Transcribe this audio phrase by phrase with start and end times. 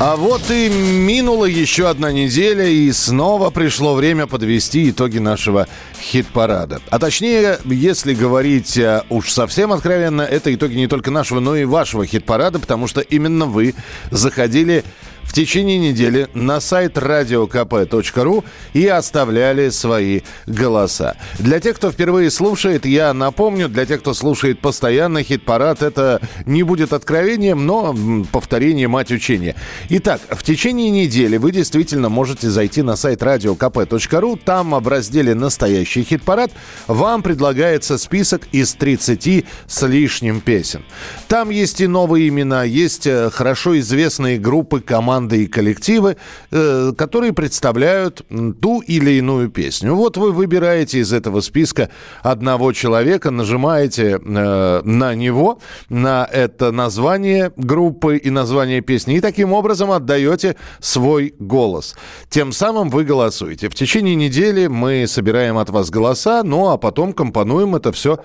[0.00, 5.68] А вот и минула еще одна неделя, и снова пришло время подвести итоги нашего
[6.00, 6.80] хит-парада.
[6.90, 11.64] А точнее, если говорить э, уж совсем откровенно, это итоги не только нашего, но и
[11.64, 13.74] вашего хит-парада, потому что именно вы
[14.10, 14.84] заходили
[15.34, 21.16] течение недели на сайт radiokp.ru и оставляли свои голоса.
[21.38, 26.62] Для тех, кто впервые слушает, я напомню, для тех, кто слушает постоянно, хит-парад это не
[26.62, 27.94] будет откровением, но
[28.30, 29.56] повторение мать учения.
[29.88, 36.04] Итак, в течение недели вы действительно можете зайти на сайт radiokp.ru, там в разделе «Настоящий
[36.04, 36.52] хит-парад»
[36.86, 40.84] вам предлагается список из 30 с лишним песен.
[41.26, 44.80] Там есть и новые имена, есть э, хорошо известные группы,
[45.24, 46.16] команды и коллективы,
[46.50, 48.22] э, которые представляют
[48.60, 49.94] ту или иную песню.
[49.94, 51.88] Вот вы выбираете из этого списка
[52.22, 55.58] одного человека, нажимаете э, на него,
[55.88, 61.96] на это название группы и название песни, и таким образом отдаете свой голос.
[62.28, 63.68] Тем самым вы голосуете.
[63.68, 68.18] В течение недели мы собираем от вас голоса, ну а потом компонуем это все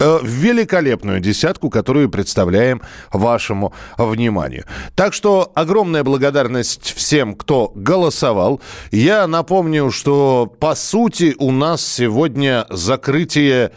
[0.00, 2.82] великолепную десятку, которую представляем
[3.12, 4.64] вашему вниманию.
[4.94, 8.60] Так что огромная благодарность всем, кто голосовал.
[8.90, 13.72] Я напомню, что по сути у нас сегодня закрытие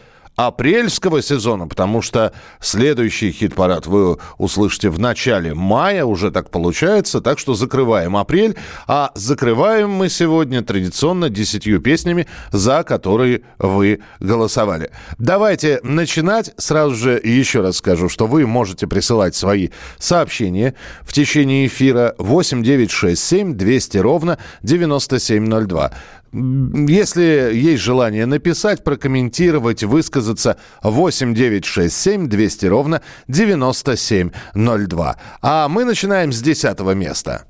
[0.48, 7.40] апрельского сезона, потому что следующий хит-парад вы услышите в начале мая, уже так получается, так
[7.40, 8.56] что закрываем апрель,
[8.88, 14.92] а закрываем мы сегодня традиционно десятью песнями, за которые вы голосовали.
[15.18, 16.54] Давайте начинать.
[16.58, 23.56] Сразу же еще раз скажу, что вы можете присылать свои сообщения в течение эфира 8967
[23.56, 25.92] 200 ровно 9702.
[26.34, 35.18] Если есть желание написать, прокомментировать, высказаться 8 9 6 7 200 ровно 9702.
[35.42, 37.46] А мы начинаем с 10 места.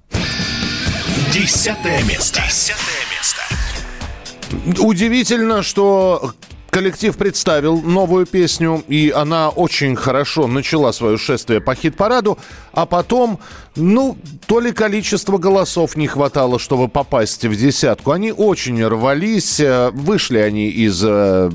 [1.32, 2.42] Десятое место.
[2.42, 3.42] Десятое место.
[4.82, 6.34] Удивительно, что
[6.72, 12.40] коллектив представил новую песню, и она очень хорошо начала свое шествие по хит-параду,
[12.72, 13.40] а потом,
[13.76, 14.18] ну,
[14.48, 18.12] то ли количество голосов не хватало, чтобы попасть в десятку.
[18.12, 21.52] Они очень рвались, э, вышли они из э,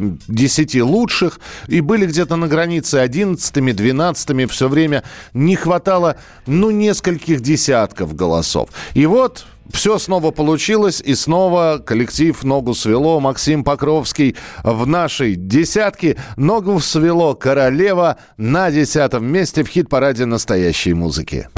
[0.83, 5.03] лучших и были где-то на границе одиннадцатыми, двенадцатыми все время.
[5.33, 6.17] Не хватало,
[6.47, 8.69] ну, нескольких десятков голосов.
[8.93, 13.21] И вот все снова получилось, и снова коллектив «Ногу свело».
[13.21, 16.17] Максим Покровский в нашей десятке.
[16.37, 21.49] «Ногу свело» королева на десятом месте в хит-параде настоящей музыки.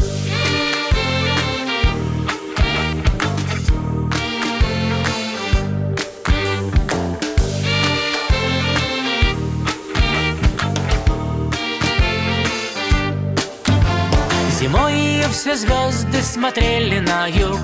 [15.48, 17.58] Все звезды смотрели на юг,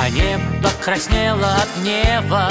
[0.00, 2.48] а небо краснело от гнева.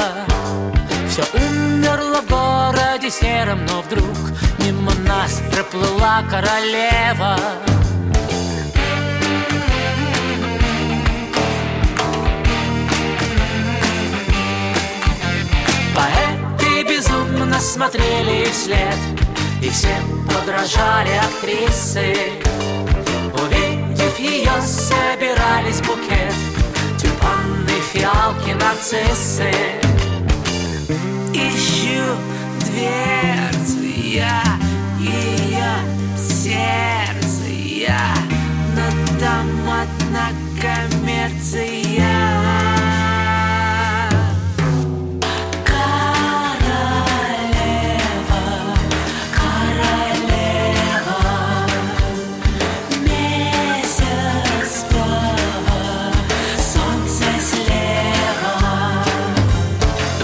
[1.10, 4.16] Все умерло в городе сером, но вдруг
[4.60, 7.38] мимо нас проплыла королева.
[15.94, 18.96] Поэты безумно смотрели вслед,
[19.62, 19.98] и все
[20.30, 22.71] подражали актрисе.
[24.12, 26.34] Увидев ее, собирались букет.
[27.00, 29.52] Тюльпаны, фиалки, нарциссы.
[31.34, 32.04] Ищу
[32.60, 34.44] дверцу я
[35.00, 35.74] ее
[36.18, 38.14] сердце я.
[38.76, 38.84] Но
[39.20, 40.30] там одна
[40.60, 41.68] коммерция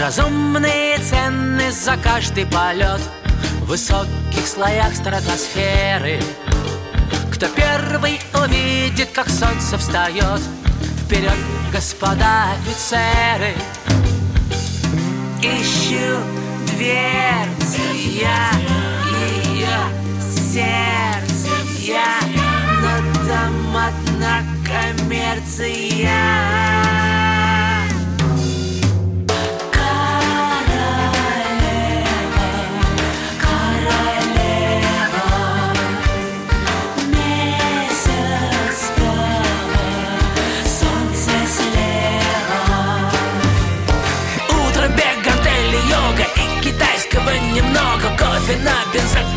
[0.08, 3.02] Разумные цены за каждый полет.
[3.60, 6.22] В высоких слоях стратосферы.
[7.30, 10.40] Кто первый увидит, как солнце встает?
[11.04, 11.36] Вперед,
[11.74, 13.54] господа офицеры.
[15.42, 16.22] Ищу
[16.68, 18.50] дверцу я
[19.20, 19.78] ее
[20.54, 21.50] сердце
[21.80, 22.22] я.
[22.82, 22.94] Но
[23.28, 25.68] там одна коммерция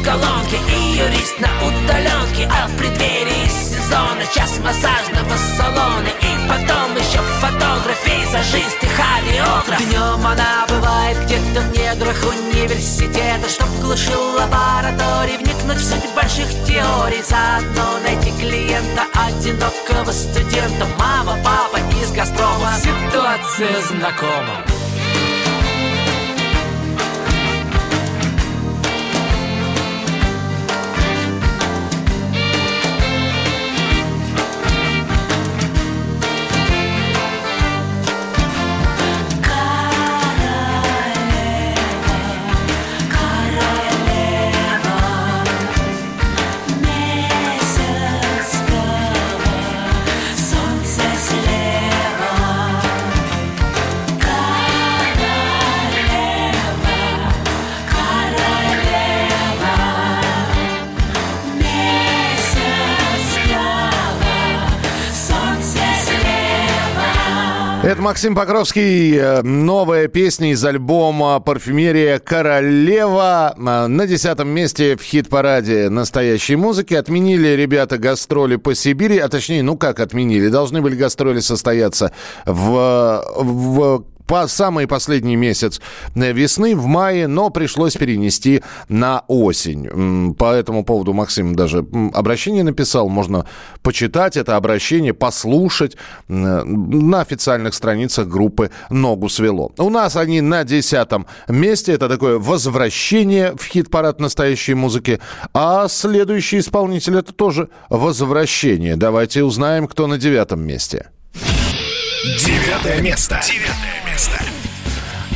[0.05, 2.49] колонке И юрист на удаленке.
[2.51, 6.09] А в преддверии сезона Час массажного салона.
[6.09, 9.79] И потом еще фотограф, визажист и хореограф.
[9.79, 13.49] Днем она бывает где-то в недрах университета.
[13.49, 17.23] Чтоб в глуши лаборатории Вникнуть в суть больших теорий.
[17.23, 20.87] Заодно найти клиента одинокого студента.
[20.99, 22.73] Мама, папа из Газпрома.
[22.81, 24.80] Ситуация знакома
[67.91, 69.17] Это Максим Покровский.
[69.19, 73.53] Э, новая песня из альбома «Парфюмерия королева».
[73.57, 76.95] Э, на десятом месте в хит-параде настоящей музыки.
[76.95, 79.19] Отменили ребята гастроли по Сибири.
[79.19, 80.47] А точнее, ну как отменили?
[80.47, 82.13] Должны были гастроли состояться
[82.47, 85.81] в, в по самый последний месяц
[86.15, 90.35] э, весны, в мае, но пришлось перенести на осень.
[90.35, 91.85] По этому поводу Максим даже
[92.15, 93.47] обращение написал, можно
[93.83, 95.97] почитать это обращение, послушать
[96.29, 99.73] на официальных страницах группы «Ногу свело».
[99.79, 105.19] У нас они на десятом месте, это такое возвращение в хит-парад настоящей музыки,
[105.53, 108.95] а следующий исполнитель это тоже возвращение.
[108.95, 111.09] Давайте узнаем, кто на девятом месте.
[112.23, 113.41] Девятое место.
[113.43, 114.50] Девятое место.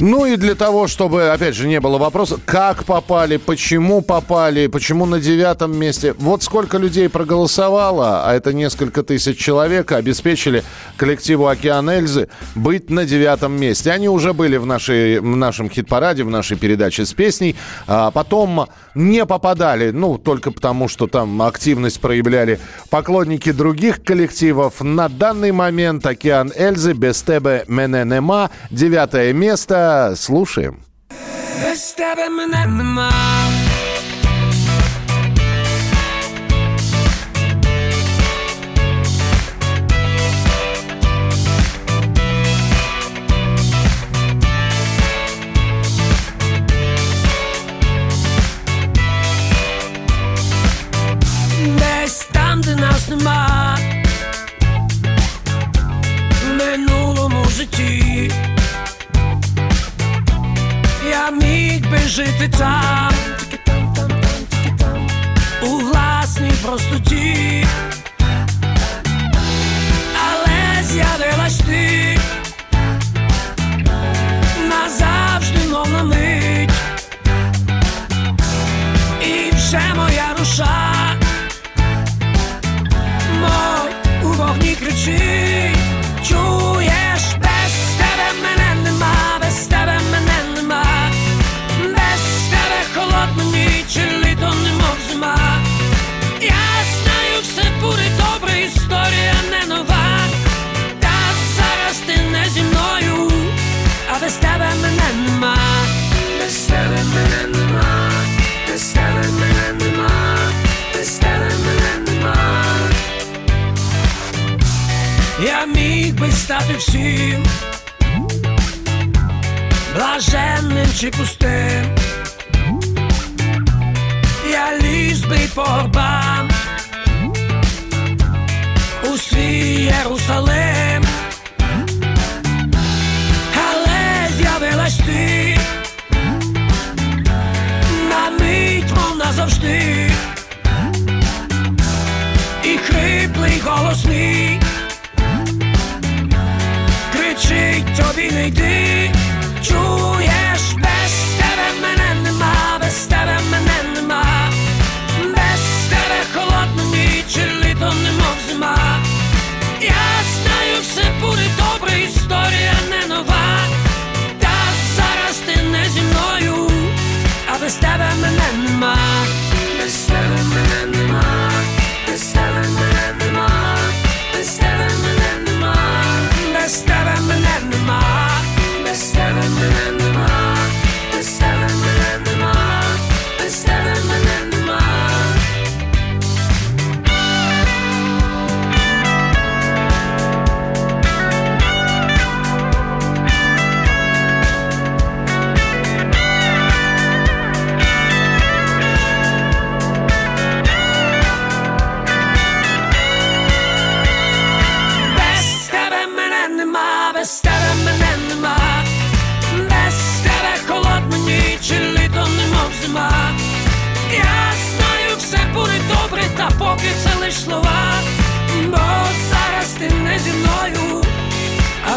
[0.00, 5.06] Ну и для того, чтобы, опять же, не было вопроса, как попали, почему попали, почему
[5.06, 6.14] на девятом месте.
[6.18, 10.64] Вот сколько людей проголосовало, а это несколько тысяч человек, обеспечили
[10.96, 13.92] коллективу «Океан Эльзы» быть на девятом месте.
[13.92, 17.54] Они уже были в, нашей, в нашем хит-параде, в нашей передаче с песней.
[17.86, 18.66] А потом
[18.96, 22.58] не попадали, ну, только потому, что там активность проявляли
[22.90, 24.80] поклонники других коллективов.
[24.80, 28.50] На данный момент «Океан Эльзы» без тебе мене нема.
[28.70, 29.83] Девятое место.
[30.16, 30.82] Слушаем.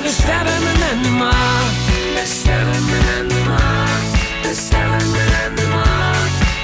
[0.08, 1.34] А без тебе мене нема,
[2.16, 3.88] без тебе мене нема,
[4.44, 5.86] без тебе мене нема,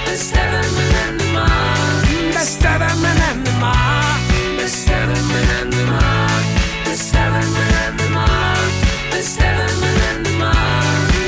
[0.07, 1.47] без тебе мене нема,
[2.33, 3.75] без тебе мене нема,
[4.57, 6.29] без тебе мене нема,
[6.85, 8.55] без тебе мене нема,
[9.11, 10.53] без тебе мене нема,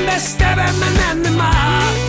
[0.06, 2.05] без тебе мене нема.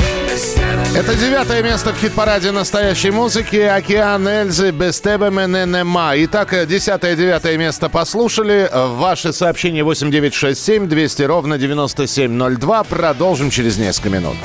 [0.95, 6.13] Это девятое место в хит-параде настоящей музыки «Океан Эльзы» без мене нема.
[6.15, 8.69] Итак, десятое девятое место послушали.
[8.71, 12.83] Ваши сообщения 8967 200 ровно 9702.
[12.83, 14.35] Продолжим через несколько минут.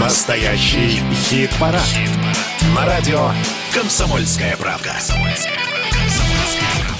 [0.00, 1.82] Настоящий хит-парад.
[2.74, 3.30] На радио
[3.74, 4.94] «Комсомольская правда».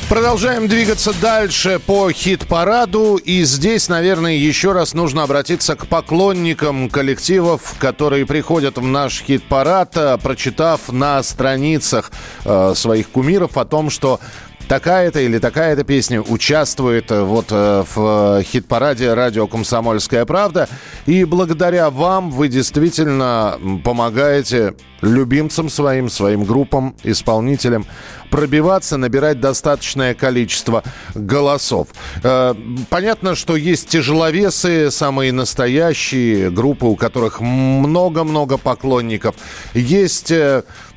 [0.08, 3.16] Продолжаем двигаться дальше по хит-параду.
[3.16, 9.94] И здесь, наверное, еще раз нужно обратиться к поклонникам коллективов, которые приходят в наш хит-парад,
[9.98, 12.10] э, прочитав на страницах
[12.46, 14.18] э, своих кумиров о том, что
[14.68, 20.68] такая-то или такая-то песня участвует э, вот э, в хит-параде радио «Комсомольская правда».
[21.06, 27.86] И благодаря вам вы действительно помогаете любимцам своим, своим группам, исполнителям
[28.30, 30.84] пробиваться, набирать достаточное количество
[31.14, 31.88] голосов.
[32.22, 32.54] Э,
[32.90, 39.34] понятно, что есть тяжеловесы, самые настоящие группы, у которых много-много поклонников.
[39.72, 40.32] Есть,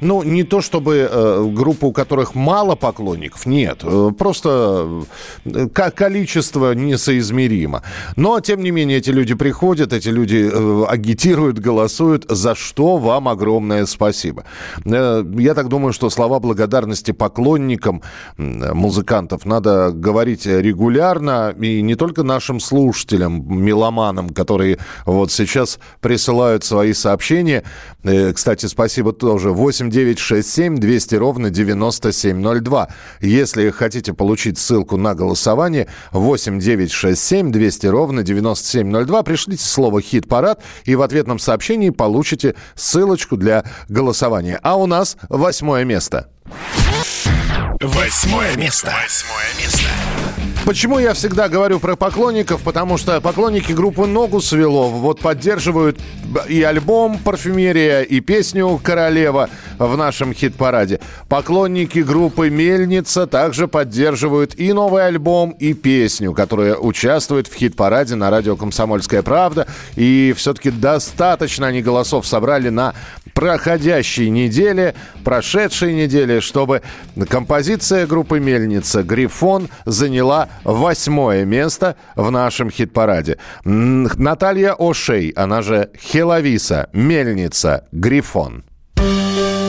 [0.02, 1.10] ну, не то чтобы
[1.54, 3.84] группы, у которых мало поклонников, нет.
[4.18, 5.04] Просто
[5.74, 7.84] количество несоизмеримо.
[8.16, 10.50] Но, тем не менее, эти люди приходят, эти люди
[10.88, 14.46] агитируют, голосуют, за что вам огромное спасибо.
[14.86, 18.02] Э, я так думаю, что слова благодарности поклонникам
[18.38, 26.94] музыкантов надо говорить регулярно и не только нашим слушателям, меломанам, которые вот сейчас присылают свои
[26.94, 27.64] сообщения.
[28.04, 29.52] Э, кстати, спасибо тоже.
[29.52, 32.88] 8 9 6 7 200 ровно 9702.
[33.20, 39.24] Если хотите получить ссылку на голосование, 8 9 6 7 200 ровно 9702.
[39.24, 44.60] Пришлите слово «Хит-парад» и в ответном сообщении получите ссылочку для голосования.
[44.64, 46.30] А у нас восьмое место.
[47.82, 48.94] Восьмое место.
[49.04, 49.81] Восьмое место.
[50.64, 52.62] Почему я всегда говорю про поклонников?
[52.62, 56.00] Потому что поклонники группы «Ногу свело» вот поддерживают
[56.48, 59.50] и альбом «Парфюмерия», и песню «Королева»
[59.80, 61.00] в нашем хит-параде.
[61.28, 68.30] Поклонники группы «Мельница» также поддерживают и новый альбом, и песню, которая участвует в хит-параде на
[68.30, 69.68] радио «Комсомольская правда».
[69.96, 72.94] И все-таки достаточно они голосов собрали на
[73.34, 76.84] проходящей неделе, прошедшей неделе, чтобы
[77.28, 83.38] композиция группы «Мельница» «Грифон» заняла восьмое место в нашем хит-параде.
[83.64, 88.64] Наталья Ошей, она же Хеловиса, Мельница, Грифон.
[88.96, 89.61] Это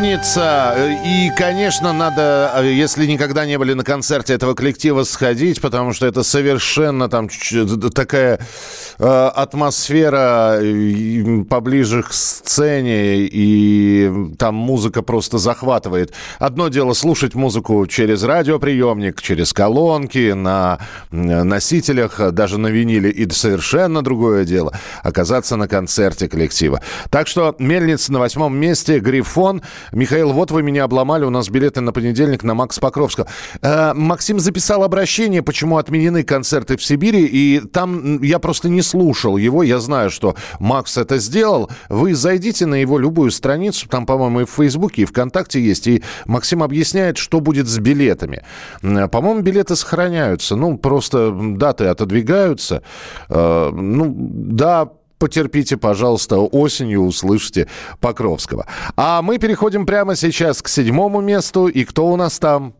[0.00, 0.74] «Мельница».
[1.04, 6.22] И, конечно, надо, если никогда не были на концерте этого коллектива, сходить, потому что это
[6.22, 7.28] совершенно там
[7.94, 8.40] такая
[8.98, 10.58] э, атмосфера
[11.48, 16.14] поближе к сцене, и там музыка просто захватывает.
[16.38, 20.78] Одно дело слушать музыку через радиоприемник, через колонки, на
[21.10, 26.80] носителях, даже на виниле, и совершенно другое дело оказаться на концерте коллектива.
[27.10, 29.62] Так что «Мельница» на восьмом месте Грифон.
[29.92, 33.26] Михаил, вот вы меня обломали, у нас билеты на понедельник на Макс Покровского.
[33.62, 39.36] Э, Максим записал обращение, почему отменены концерты в Сибири, и там я просто не слушал
[39.36, 41.70] его, я знаю, что Макс это сделал.
[41.88, 46.02] Вы зайдите на его любую страницу, там, по-моему, и в Фейсбуке, и ВКонтакте есть, и
[46.26, 48.44] Максим объясняет, что будет с билетами.
[48.82, 52.82] По-моему, билеты сохраняются, ну, просто даты отодвигаются.
[53.28, 54.90] Э, ну, да,
[55.20, 57.68] потерпите, пожалуйста, осенью услышите
[58.00, 58.66] Покровского.
[58.96, 61.68] А мы переходим прямо сейчас к седьмому месту.
[61.68, 62.74] И кто у нас там?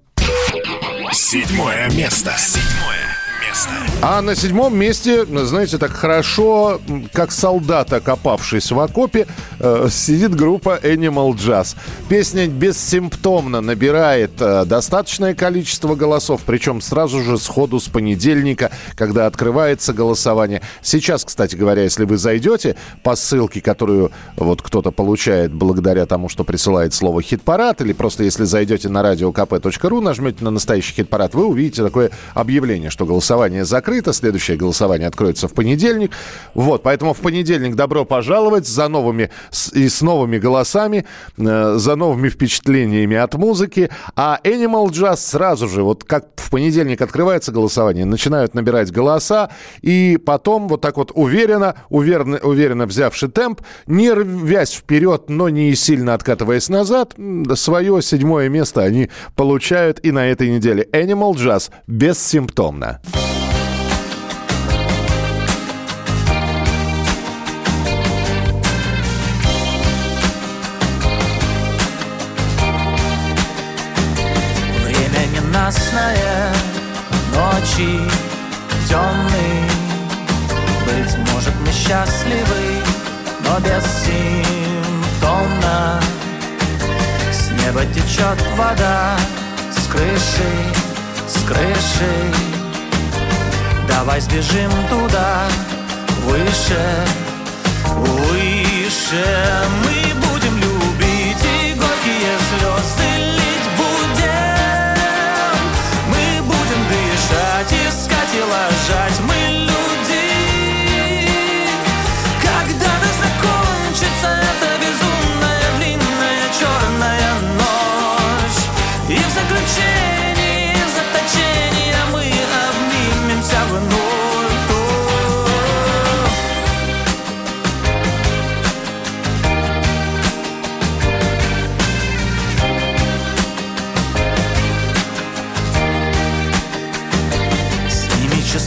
[1.12, 2.32] Седьмое место.
[2.36, 3.09] Седьмое
[3.50, 3.70] место.
[4.02, 6.80] А на седьмом месте, знаете, так хорошо,
[7.12, 9.26] как солдат, окопавшись в окопе,
[9.58, 11.76] э, сидит группа Animal Jazz.
[12.08, 19.92] Песня бессимптомно набирает э, достаточное количество голосов, причем сразу же сходу с понедельника, когда открывается
[19.92, 20.62] голосование.
[20.80, 26.44] Сейчас, кстати говоря, если вы зайдете по ссылке, которую вот кто-то получает благодаря тому, что
[26.44, 31.82] присылает слово «хит-парад», или просто если зайдете на radiokp.ru, нажмете на настоящий хит-парад, вы увидите
[31.82, 34.12] такое объявление, что голосование голосование закрыто.
[34.12, 36.12] Следующее голосование откроется в понедельник.
[36.54, 39.30] Вот, поэтому в понедельник добро пожаловать за новыми
[39.72, 41.06] и с новыми голосами,
[41.38, 43.88] э, за новыми впечатлениями от музыки.
[44.14, 49.48] А Animal Jazz сразу же, вот как в понедельник открывается голосование, начинают набирать голоса,
[49.80, 55.74] и потом вот так вот уверенно, уверенно, уверенно взявши темп, не рвясь вперед, но не
[55.74, 57.14] сильно откатываясь назад,
[57.54, 60.86] свое седьмое место они получают и на этой неделе.
[60.92, 63.00] Animal Jazz бессимптомно.
[63.00, 63.29] Ясная
[77.80, 78.00] ночи
[78.88, 79.68] темные
[80.84, 82.82] Быть может мы счастливы,
[83.44, 86.00] но бессимптомно
[87.32, 89.16] С неба течет вода,
[89.70, 90.50] с крыши,
[91.26, 92.32] с крыши.
[93.88, 95.48] Давай сбежим туда,
[96.24, 97.04] выше,
[97.86, 99.24] выше
[99.84, 100.09] Мы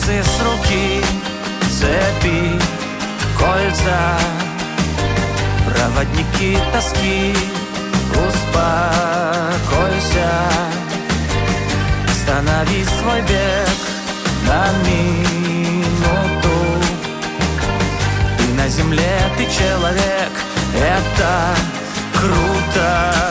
[0.03, 1.01] часы с руки,
[1.79, 2.59] цепи,
[3.37, 4.17] кольца,
[5.65, 7.33] проводники тоски,
[8.11, 8.59] успокойся,
[12.11, 13.77] останови свой бег
[14.45, 16.57] на минуту.
[18.37, 20.31] Ты на земле, ты человек,
[20.75, 21.55] это
[22.13, 23.23] круто.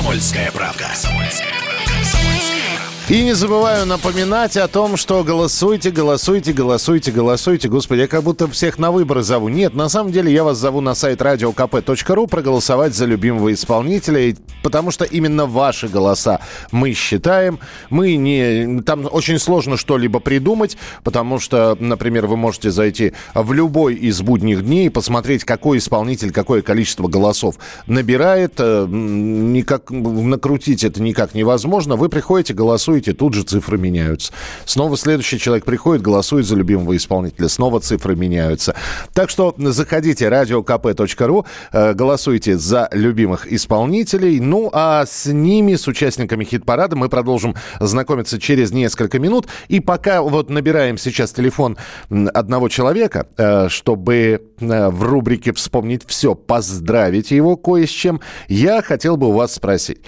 [0.00, 0.39] «Комсомольская правда».
[3.10, 7.68] И не забываю напоминать о том, что голосуйте, голосуйте, голосуйте, голосуйте.
[7.68, 9.48] Господи, я как будто всех на выборы зову.
[9.48, 14.92] Нет, на самом деле я вас зову на сайт radiokp.ru проголосовать за любимого исполнителя, потому
[14.92, 16.38] что именно ваши голоса
[16.70, 17.58] мы считаем.
[17.90, 18.80] Мы не...
[18.82, 24.64] Там очень сложно что-либо придумать, потому что, например, вы можете зайти в любой из будних
[24.64, 27.56] дней и посмотреть, какой исполнитель какое количество голосов
[27.88, 28.52] набирает.
[28.58, 31.96] Э, никак накрутить это никак невозможно.
[31.96, 34.32] Вы приходите, голосуете голосуете, тут же цифры меняются.
[34.64, 38.74] Снова следующий человек приходит, голосует за любимого исполнителя, снова цифры меняются.
[39.14, 44.40] Так что заходите radiokp.ru, э, голосуйте за любимых исполнителей.
[44.40, 49.46] Ну, а с ними, с участниками хит-парада, мы продолжим знакомиться через несколько минут.
[49.68, 51.76] И пока вот набираем сейчас телефон
[52.34, 58.82] одного человека, э, чтобы э, в рубрике «Вспомнить все» поздравить его кое с чем, я
[58.82, 60.00] хотел бы у вас спросить.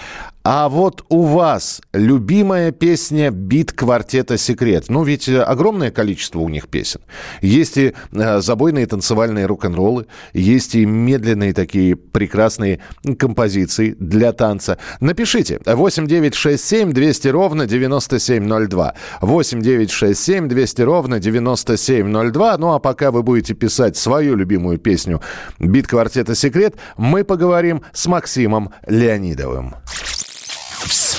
[0.45, 4.87] А вот у вас любимая песня бит квартета «Секрет».
[4.89, 7.01] Ну, ведь э, огромное количество у них песен.
[7.43, 12.81] Есть и э, забойные танцевальные рок-н-роллы, есть и медленные такие прекрасные
[13.21, 14.79] композиции для танца.
[14.99, 18.95] Напишите 8 9 6 7 200 ровно 9702.
[19.21, 22.59] 8 9 6 7 200 ровно 9702.
[22.59, 25.21] Ну, а пока вы будете писать свою любимую песню
[25.61, 29.77] бит квартета «Секрет», мы поговорим с Максимом Леонидовым.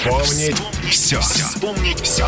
[0.03, 0.57] Вспомнить
[0.89, 1.21] все.
[1.21, 2.25] Вспомнить все.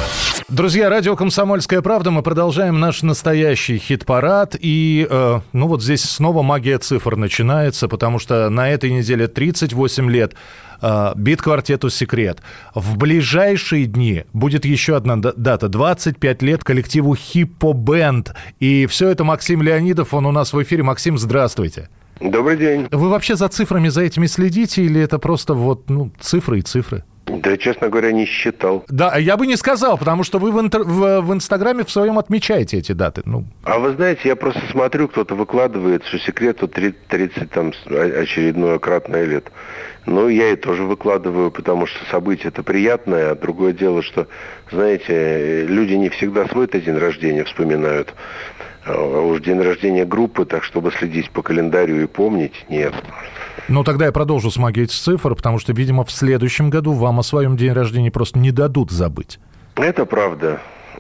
[0.48, 2.10] Друзья, радио «Комсомольская правда».
[2.10, 4.56] Мы продолжаем наш настоящий хит-парад.
[4.58, 10.10] И, э, ну вот здесь снова магия цифр начинается, потому что на этой неделе 38
[10.10, 10.36] лет
[10.82, 12.42] э, бит-квартету «Секрет».
[12.74, 15.68] В ближайшие дни будет еще одна дата.
[15.68, 18.34] 25 лет коллективу «Хиппо Бенд».
[18.62, 20.84] И все это Максим Леонидов, он у нас в эфире.
[20.84, 21.90] Максим, здравствуйте.
[22.22, 22.88] Добрый день.
[22.90, 27.04] Вы вообще за цифрами, за этими следите или это просто вот ну, цифры и цифры?
[27.28, 28.84] Да, честно говоря, не считал.
[28.88, 30.84] Да, я бы не сказал, потому что вы в, интер...
[30.84, 33.24] в, в Инстаграме в своем отмечаете эти даты.
[33.26, 33.46] Ну.
[33.64, 39.26] А вы знаете, я просто смотрю, кто-то выкладывает, что секрету 30, 30 там очередное кратное
[39.26, 39.52] лет.
[40.06, 44.28] Ну, я и тоже выкладываю, потому что событие это приятное, а другое дело, что,
[44.72, 48.14] знаете, люди не всегда свой-то день рождения вспоминают.
[48.86, 52.94] А уж день рождения группы, так чтобы следить по календарю и помнить, нет.
[53.68, 57.24] Ну, тогда я продолжу с магией цифр, потому что, видимо, в следующем году вам о
[57.24, 59.40] своем день рождения просто не дадут забыть.
[59.76, 60.60] Это правда.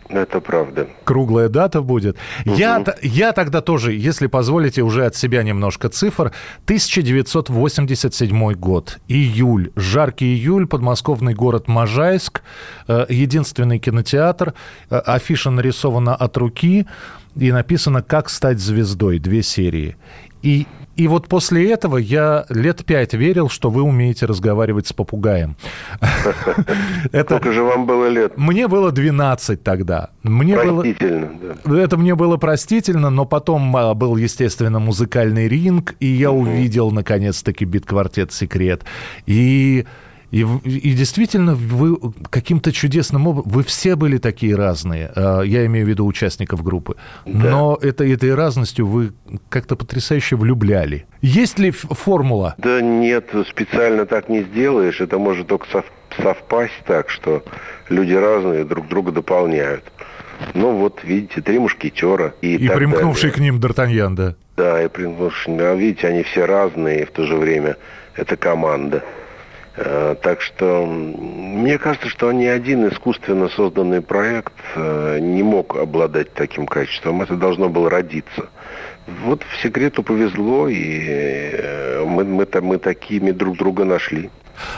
[0.09, 0.87] Это правда.
[1.03, 2.15] Круглая дата будет.
[2.45, 2.55] Угу.
[2.55, 6.31] Я, я тогда тоже, если позволите, уже от себя немножко цифр.
[6.65, 8.99] 1987 год.
[9.07, 9.71] Июль.
[9.75, 10.67] Жаркий июль.
[10.67, 12.43] Подмосковный город Можайск.
[12.87, 14.53] Э, единственный кинотеатр.
[14.89, 16.85] Э, афиша нарисована от руки.
[17.35, 19.17] И написано «Как стать звездой».
[19.19, 19.97] Две серии.
[20.45, 25.57] И и вот после этого я лет пять верил, что вы умеете разговаривать с попугаем.
[27.11, 28.37] Сколько же вам было лет?
[28.37, 30.11] Мне было 12 тогда.
[30.23, 31.55] Мне простительно, было...
[31.65, 31.81] да.
[31.81, 37.65] Это мне было простительно, но потом а, был, естественно, музыкальный ринг, и я увидел, наконец-таки,
[37.65, 38.85] бит-квартет «Секрет».
[39.25, 39.85] И
[40.35, 41.97] и, и действительно, вы
[42.29, 43.49] каким-то чудесным образом...
[43.49, 46.97] Вы все были такие разные, а, я имею в виду участников группы.
[47.25, 47.49] Да.
[47.49, 49.13] Но это, этой разностью вы
[49.47, 51.05] как-то потрясающе влюбляли.
[51.21, 52.55] Есть ли формула?
[52.57, 54.99] Да нет, специально так не сделаешь.
[54.99, 55.85] Это может только сов
[56.21, 57.41] совпасть так, что
[57.87, 59.85] люди разные друг друга дополняют.
[60.53, 62.33] Ну вот, видите, три мушкетера.
[62.41, 63.35] И, и примкнувший далее.
[63.35, 64.35] к ним Д'Артаньян, да?
[64.57, 65.55] Да, и примкнувший.
[65.59, 67.77] А видите, они все разные, и в то же время
[68.15, 69.01] это команда.
[69.77, 76.33] Э, так что мне кажется, что ни один искусственно созданный проект э, не мог обладать
[76.33, 77.21] таким качеством.
[77.21, 78.47] Это должно было родиться.
[79.07, 80.99] Вот в секрету повезло, и
[81.53, 84.29] э, мы, мы, мы такими друг друга нашли.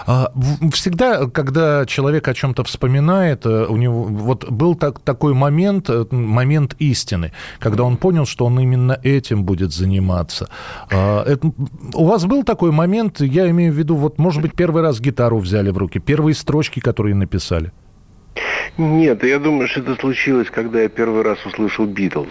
[0.05, 0.31] А,
[0.73, 6.05] всегда, когда человек о чем-то вспоминает, э, у него вот был так, такой момент, э,
[6.11, 10.49] момент истины, когда он понял, что он именно этим будет заниматься.
[10.91, 11.51] А, это,
[11.93, 15.39] у вас был такой момент, я имею в виду, вот, может быть, первый раз гитару
[15.39, 17.71] взяли в руки, первые строчки, которые написали?
[18.77, 22.29] Нет, я думаю, что это случилось, когда я первый раз услышал «Битлз».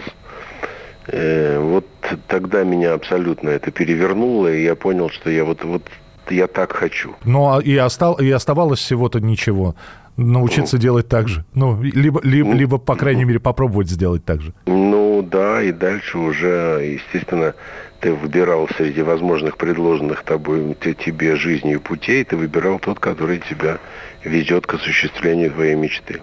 [1.07, 1.85] Э, вот
[2.27, 5.83] тогда меня абсолютно это перевернуло, и я понял, что я вот, вот
[6.31, 7.15] я так хочу.
[7.23, 9.75] Ну, а и, остал, и оставалось всего-то ничего.
[10.17, 11.45] Научиться ну, делать так же.
[11.53, 14.53] Ну, либо, либо, ну, либо, по крайней мере, попробовать сделать так же.
[14.65, 17.53] Ну, да, и дальше уже, естественно,
[17.99, 23.77] ты выбирал среди возможных предложенных тобой тебе жизнью путей, ты выбирал тот, который тебя
[24.23, 26.21] ведет к осуществлению твоей мечты.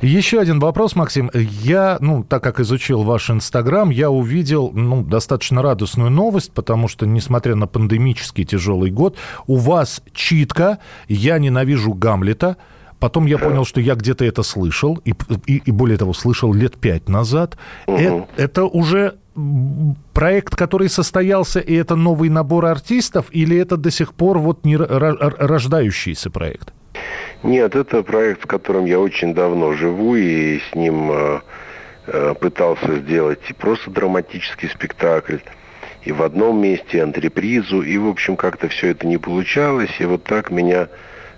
[0.00, 1.30] Еще один вопрос, Максим.
[1.34, 7.06] Я, ну, так как изучил ваш Инстаграм, я увидел, ну, достаточно радостную новость, потому что,
[7.06, 12.56] несмотря на пандемический тяжелый год, у вас читка «Я ненавижу Гамлета»,
[12.98, 15.12] Потом я понял, что я где-то это слышал, и,
[15.46, 17.58] и, и более того, слышал лет пять назад.
[17.88, 17.96] Угу.
[17.96, 19.16] Это, это уже
[20.12, 24.76] проект, который состоялся, и это новый набор артистов, или это до сих пор вот не
[24.76, 26.72] рождающийся проект?
[27.42, 31.40] Нет, это проект, в котором я очень давно живу, и с ним э,
[32.06, 35.38] э, пытался сделать и просто драматический спектакль,
[36.02, 40.22] и в одном месте антрепризу, и, в общем, как-то все это не получалось, и вот
[40.22, 40.88] так меня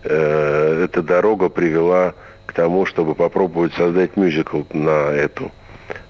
[0.03, 5.53] э, эта дорога привела к тому, чтобы попробовать создать мюзикл на эту,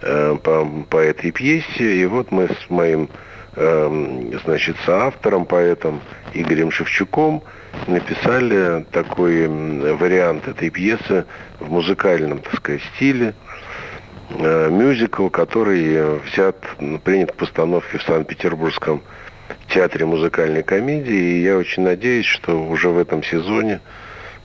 [0.02, 3.08] э, по, по этой пьесе, и вот мы с моим,
[3.54, 6.00] э, значит, соавтором, поэтом
[6.32, 7.44] Игорем Шевчуком,
[7.86, 11.24] написали такой вариант этой пьесы
[11.60, 13.34] в музыкальном, так сказать, стиле.
[14.30, 16.56] Э, мюзикл, который взят,
[17.04, 19.02] принят к постановке в Санкт-Петербургском
[19.68, 21.38] театре музыкальной комедии.
[21.38, 23.80] И я очень надеюсь, что уже в этом сезоне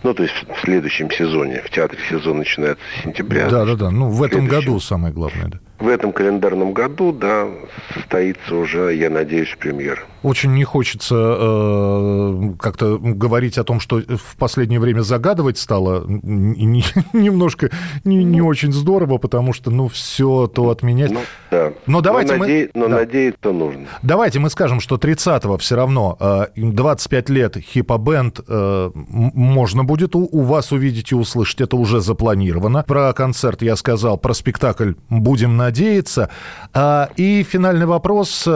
[0.01, 1.61] ну, то есть в следующем сезоне.
[1.61, 3.49] В театре сезон начинается с сентября.
[3.49, 3.91] Да, да, да.
[3.91, 5.47] Ну, в этом году самое главное.
[5.47, 5.59] Да.
[5.79, 7.47] В этом календарном году, да,
[7.93, 10.01] состоится уже, я надеюсь, премьера.
[10.21, 16.83] Очень не хочется э, как-то говорить о том, что в последнее время загадывать стало не,
[17.13, 17.69] немножко
[18.03, 21.11] не, не очень здорово, потому что, ну, все то отменять.
[21.11, 21.73] Ну, да.
[21.85, 22.69] Но давайте но наде...
[22.73, 22.81] мы...
[22.81, 22.95] Но да.
[22.97, 23.87] надеяться нужно.
[24.03, 30.27] Давайте мы скажем, что 30-го все равно э, 25 лет хипа-бенд э, можно будет у,
[30.29, 31.61] у вас увидеть и услышать.
[31.61, 32.83] Это уже запланировано.
[32.83, 36.29] Про концерт я сказал, про спектакль будем на надеяться.
[36.73, 38.47] А, и финальный вопрос.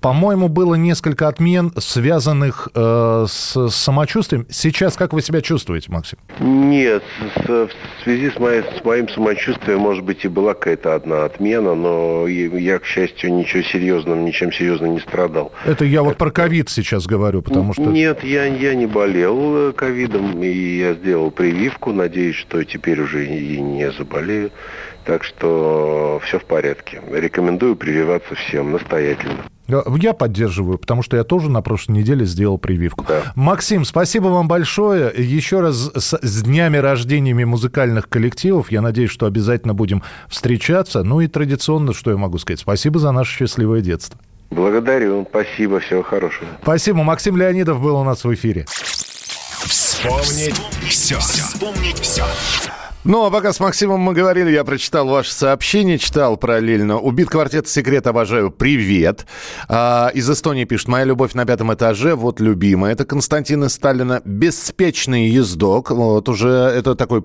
[0.00, 4.46] По-моему, было несколько отмен, связанных э, с, самочувствием.
[4.48, 6.18] Сейчас как вы себя чувствуете, Максим?
[6.38, 7.02] Нет,
[7.34, 7.70] с, в
[8.04, 12.78] связи с, моей, с моим самочувствием, может быть, и была какая-то одна отмена, но я,
[12.78, 15.52] к счастью, ничего серьезного, ничем серьезным не страдал.
[15.64, 17.82] Это я вот про ковид сейчас говорю, потому что...
[17.82, 21.92] Нет, я, я не болел э, ковидом, и я сделал прививку.
[21.92, 24.50] Надеюсь, что теперь уже и не заболею.
[25.04, 27.00] Так что все в порядке.
[27.10, 29.44] Рекомендую прививаться всем настоятельно.
[29.68, 33.04] Я поддерживаю, потому что я тоже на прошлой неделе сделал прививку.
[33.06, 33.32] Да.
[33.34, 35.12] Максим, спасибо вам большое.
[35.14, 38.72] Еще раз с, с днями рождениями музыкальных коллективов.
[38.72, 41.02] Я надеюсь, что обязательно будем встречаться.
[41.02, 44.18] Ну и традиционно, что я могу сказать, спасибо за наше счастливое детство.
[44.50, 46.46] Благодарю, спасибо, всего хорошего.
[46.62, 47.02] Спасибо.
[47.02, 48.64] Максим Леонидов был у нас в эфире.
[48.68, 51.18] Вспомнить все.
[51.18, 52.24] Вспомнить все.
[53.08, 56.98] Ну, а пока с Максимом мы говорили, я прочитал ваше сообщение, читал параллельно.
[56.98, 58.50] Убит квартет «Секрет» обожаю.
[58.50, 59.24] Привет.
[59.66, 60.88] А, из Эстонии пишет.
[60.88, 62.14] Моя любовь на пятом этаже.
[62.14, 62.92] Вот любимая.
[62.92, 64.20] Это Константин Сталина.
[64.26, 65.90] Беспечный ездок.
[65.90, 67.24] Вот уже это такой,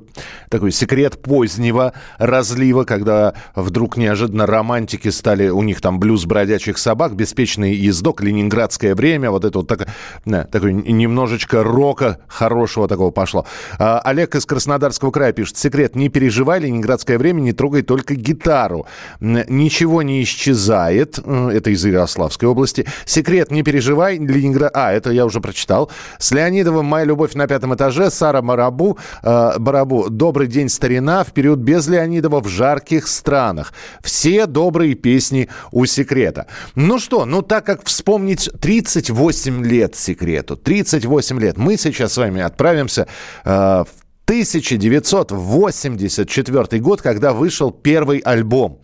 [0.50, 7.14] такой секрет позднего разлива, когда вдруг неожиданно романтики стали, у них там блюз бродячих собак,
[7.18, 9.32] беспечный ездок, ленинградское время.
[9.32, 9.90] Вот это вот так,
[10.24, 13.46] да, такой немножечко рока хорошего такого пошло.
[13.80, 18.86] А, Олег из Краснодарского края пишет секрет, не переживай, ленинградское время не трогай только гитару.
[19.20, 21.18] Ничего не исчезает.
[21.18, 22.86] Это из Ярославской области.
[23.06, 24.70] Секрет, не переживай, Ленинград...
[24.76, 25.90] А, это я уже прочитал.
[26.20, 28.12] С Леонидовым «Моя любовь на пятом этаже».
[28.12, 29.00] Сара Марабу.
[29.24, 30.12] Э, Барабу.
[30.12, 31.24] Добрый день, старина.
[31.24, 33.74] В период без Леонидова в жарких странах.
[34.04, 36.46] Все добрые песни у секрета.
[36.76, 42.42] Ну что, ну так как вспомнить 38 лет секрету, 38 лет, мы сейчас с вами
[42.44, 43.08] отправимся
[43.44, 48.80] э, в 1984 год, когда вышел первый альбом.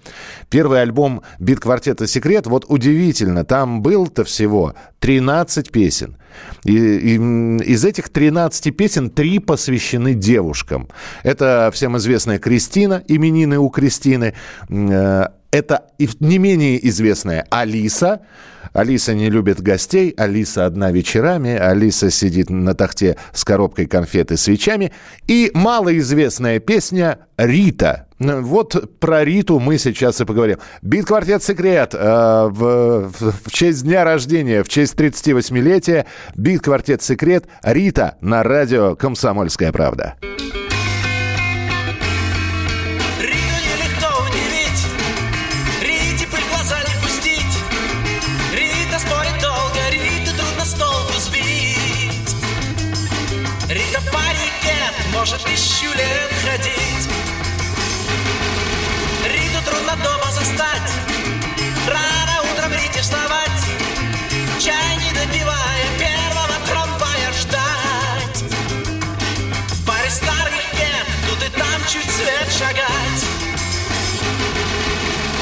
[0.49, 2.45] Первый альбом бит-квартета «Секрет».
[2.45, 6.17] Вот удивительно, там был-то всего 13 песен.
[6.65, 10.89] И, и из этих 13 песен три посвящены девушкам.
[11.23, 14.33] Это всем известная Кристина, именины у Кристины.
[15.51, 15.85] Это
[16.19, 18.21] не менее известная Алиса.
[18.73, 24.37] Алиса не любит гостей, Алиса одна вечерами, Алиса сидит на тахте с коробкой конфет и
[24.37, 24.91] свечами.
[25.27, 28.05] И малоизвестная песня «Рита».
[28.19, 30.59] Вот про Риту мы сейчас и поговорим.
[30.81, 36.05] Бит-квартет «Секрет» э, в, в честь дня рождения, в честь 38-летия.
[36.35, 40.15] Бит-квартет «Секрет» Рита на радио «Комсомольская правда».
[55.43, 57.09] тысячу лет ходить.
[59.25, 60.91] Риту трудно дома застать,
[61.87, 63.61] рано утром Рите вставать,
[64.59, 68.43] чай не допивая, первого трамвая ждать.
[69.69, 73.23] В паре старых лет, ну тут и там чуть свет шагать.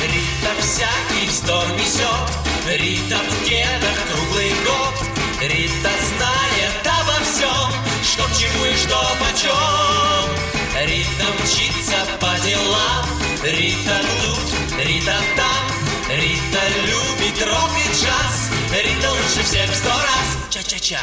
[0.04, 2.30] Рита всякий вздор несет,
[2.68, 4.87] Рита в кедах круглый год.
[20.88, 21.02] Ча-ча-ча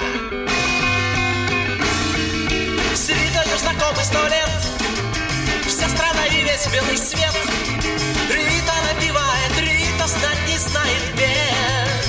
[2.94, 4.48] С Ритой знакомы сто лет
[5.66, 7.36] Вся страна и весь белый свет
[8.30, 12.06] Рита напевает, Рита знать не знает бед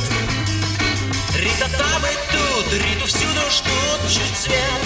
[1.36, 4.84] Рита там и тут, Риту всюду ждут чуть свет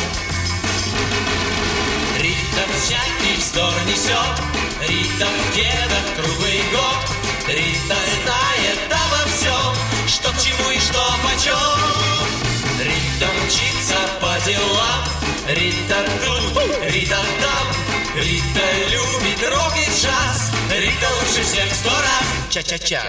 [2.17, 4.41] Рита всякий вздор несет,
[4.81, 7.05] Рита в кедах круглый год,
[7.47, 12.48] Рита знает обо всем, что к чему и что почем.
[12.79, 15.03] Рита мчится по делам,
[15.49, 17.67] Рита тут, Рита там,
[18.15, 23.01] Рита любит рок и джаз, Рита лучше всех сто раз, ча-ча-ча.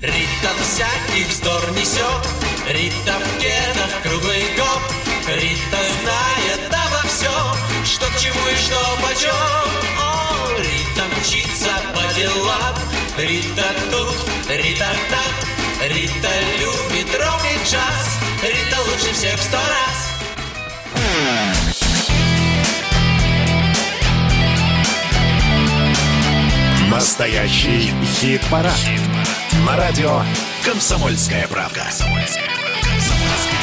[0.00, 2.26] Рита всякий вздор несет,
[2.70, 4.80] Рита в кедах круглый год,
[5.26, 9.34] Рита знает обо всем, что к чему и что почем.
[10.00, 12.76] О, Рита мчится по делам,
[13.18, 14.16] Рита тут,
[14.48, 18.17] Рита там, Рита любит рок и джаз,
[19.18, 20.20] всех сто раз.
[26.88, 28.78] Настоящий хит-парад.
[29.66, 30.22] На радио
[30.64, 31.82] «Комсомольская правда».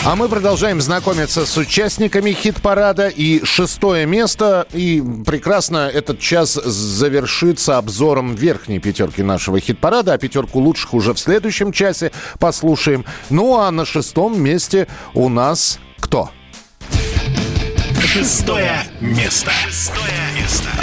[0.08, 3.08] А мы продолжаем знакомиться с участниками хит-парада.
[3.08, 4.68] И шестое место.
[4.72, 10.14] И прекрасно этот час завершится обзором верхней пятерки нашего хит-парада.
[10.14, 13.04] А пятерку лучших уже в следующем часе послушаем.
[13.32, 16.30] Ну а на шестом месте у нас кто?
[18.00, 19.50] Шестое место.
[19.66, 20.25] Шестое.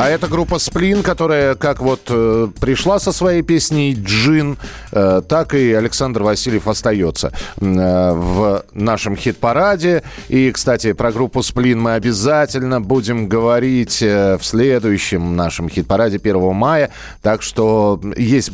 [0.02, 4.58] А это группа Сплин, которая как вот э, пришла со своей песней «Джин»,
[4.90, 10.02] э, так и Александр Васильев остается э, в нашем хит-параде.
[10.28, 16.52] И, кстати, про группу Сплин мы обязательно будем говорить э, в следующем нашем хит-параде 1
[16.52, 16.90] мая.
[17.20, 18.50] Так что есть,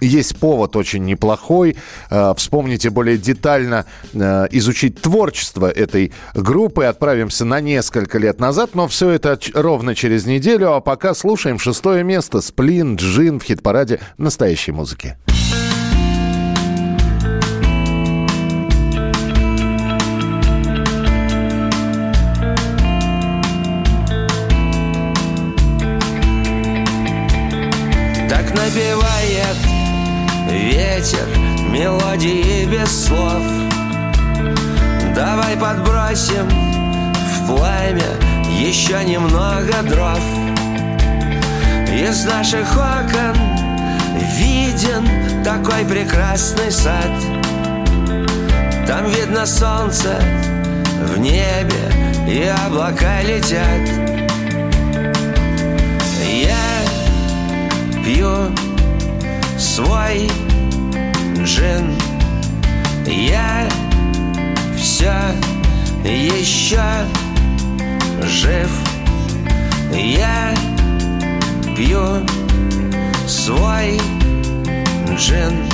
[0.00, 1.76] есть повод очень неплохой.
[2.10, 3.84] Э, вспомните более детально,
[4.14, 6.84] э, изучить творчество этой группы.
[6.84, 10.45] Отправимся на несколько лет назад, но все это ровно через неделю.
[10.48, 15.16] А пока слушаем шестое место «Сплин Джин» в хит-параде настоящей музыки.
[28.28, 29.56] Так напевает
[30.48, 31.26] ветер
[31.72, 33.42] мелодии без слов
[35.12, 38.26] Давай подбросим в пламя
[38.56, 40.20] еще немного дров
[41.92, 43.36] Из наших окон.
[44.38, 45.06] Виден
[45.44, 47.10] такой прекрасный сад.
[48.86, 50.20] Там видно солнце
[51.04, 51.92] в небе
[52.28, 53.88] и облака летят.
[56.28, 56.66] Я
[58.04, 58.52] пью
[59.58, 60.30] свой
[61.42, 61.94] джин.
[63.06, 63.68] Я
[64.76, 65.12] все
[66.04, 66.80] еще
[68.26, 68.70] жив.
[69.92, 70.54] Я
[71.76, 72.26] пью
[73.26, 74.00] свой
[75.16, 75.64] джин.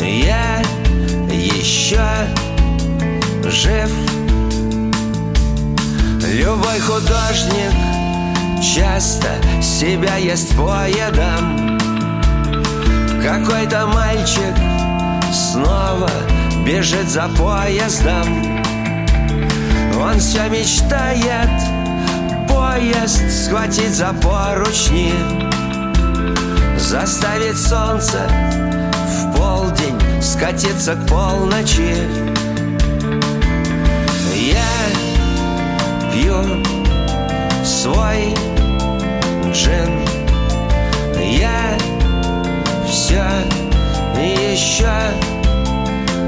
[0.00, 0.62] Я
[1.30, 2.00] еще
[3.44, 3.90] жив.
[6.32, 7.72] Любой художник
[8.62, 9.28] часто
[9.62, 11.78] себя ест поедом
[13.22, 14.54] Какой-то мальчик
[15.32, 16.10] снова
[16.66, 18.57] бежит за поездом
[20.00, 21.50] Он все мечтает
[22.48, 25.12] поезд схватить за поручни
[26.78, 28.28] Заставить солнце
[29.06, 31.96] в полдень скатиться к полночи.
[34.34, 34.64] Я
[36.12, 36.64] пью
[37.64, 38.34] свой
[39.52, 40.06] джин
[41.20, 41.76] Я
[42.86, 43.24] все
[44.16, 44.92] еще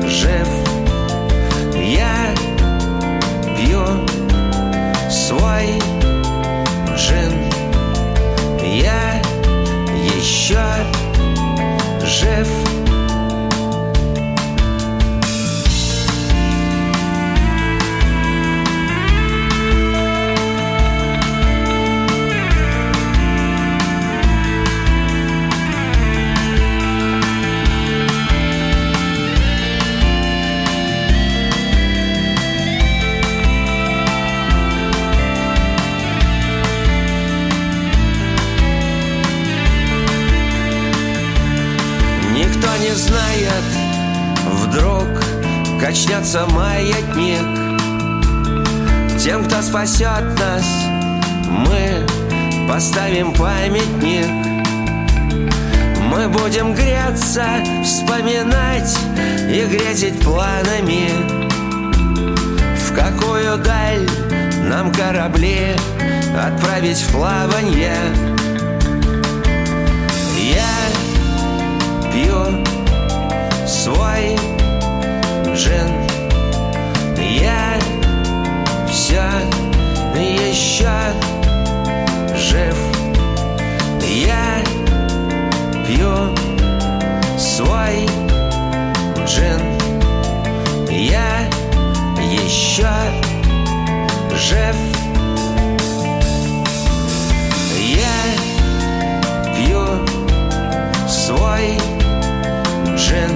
[0.06, 0.48] жив.
[1.74, 2.34] Я
[5.10, 5.78] свой
[6.94, 7.50] джин
[8.62, 9.20] Я
[10.14, 10.62] еще
[12.04, 12.48] жив
[46.30, 47.44] качнется маятник
[49.18, 50.64] Тем, кто спасет нас,
[51.48, 52.06] мы
[52.68, 54.28] поставим памятник.
[56.04, 57.44] Мы будем греться,
[57.84, 58.96] вспоминать
[59.48, 61.10] и грезить планами.
[62.76, 64.08] В какую даль
[64.68, 65.74] нам корабли
[66.36, 67.94] отправить в плаванье
[70.36, 70.76] Я
[72.12, 72.64] пью
[73.66, 74.38] свой
[75.54, 76.19] джин
[77.30, 77.78] Я
[78.90, 79.22] все
[80.16, 80.90] еще
[82.34, 82.76] жив.
[84.02, 84.64] Я
[85.86, 86.34] пью
[87.38, 88.08] свой
[89.24, 89.60] джин.
[90.90, 91.48] Я
[92.18, 92.88] еще
[94.34, 94.76] жив.
[97.78, 98.18] Я
[99.54, 99.86] пью
[101.08, 101.78] свой
[102.96, 103.30] джин.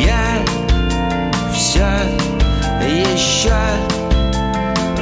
[0.00, 0.38] Я
[1.52, 2.23] все
[2.84, 3.54] еще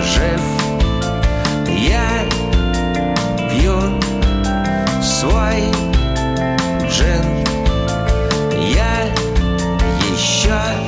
[0.00, 0.40] жив
[1.68, 2.24] Я
[3.50, 4.00] пью
[5.02, 5.64] свой
[6.88, 7.44] джин.
[8.58, 9.06] Я
[10.10, 10.81] еще жив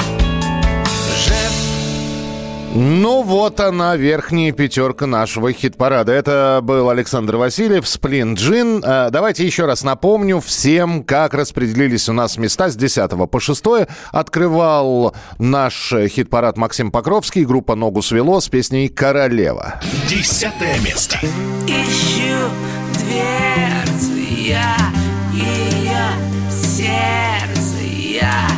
[2.77, 6.11] Ну вот она, верхняя пятерка нашего хит-парада.
[6.11, 8.83] Это был Александр Васильев, Сплин Джин.
[8.85, 13.64] Э, Давайте еще раз напомню всем, как распределились у нас места с 10 по 6.
[14.11, 19.81] Открывал наш хит-парад Максим Покровский, группа «Ногу свело» с песней «Королева».
[20.09, 21.18] Десятое место.
[21.68, 22.35] Ищу
[22.99, 24.77] дверцу я,
[25.33, 27.85] ее сердце
[28.20, 28.49] я,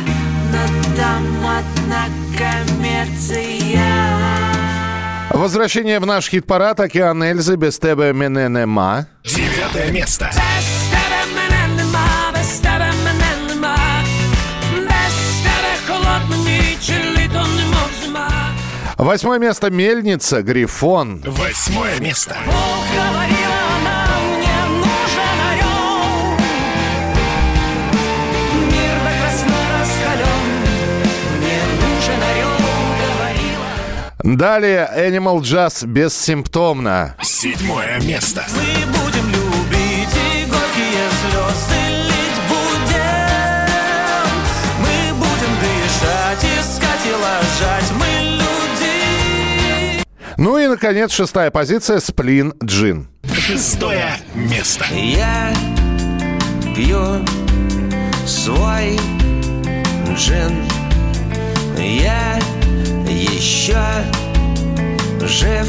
[0.96, 2.04] там одна
[2.36, 3.62] коммерция.
[5.30, 9.06] Возвращение в наш хит-парад «Океан Эльзы» без тебе мене нема.
[9.24, 10.26] Девятое место.
[10.26, 13.76] Без тебе мене нема, без тебе мене нема,
[14.76, 18.28] без тебе холодно ніч, і літо немов зима.
[18.98, 21.22] Восьмое место «Мельница», «Грифон».
[21.26, 22.36] Восьмое место.
[22.46, 23.75] Бог говорила
[34.35, 37.15] Далее «Animal Jazz» «Бессимптомно».
[37.21, 38.43] Седьмое место.
[38.57, 43.69] Мы будем любить и горькие слезы лить будем.
[44.81, 47.89] Мы будем дышать, искать и ложать.
[47.97, 50.03] Мы люди.
[50.35, 53.07] Ну и, наконец, шестая позиция «Сплин Джин».
[53.33, 54.83] Шестое место.
[54.91, 55.53] Я
[56.75, 57.25] пью
[58.25, 58.99] свой
[60.17, 60.67] джин
[61.77, 62.36] Я
[63.37, 63.77] еще
[65.21, 65.67] жив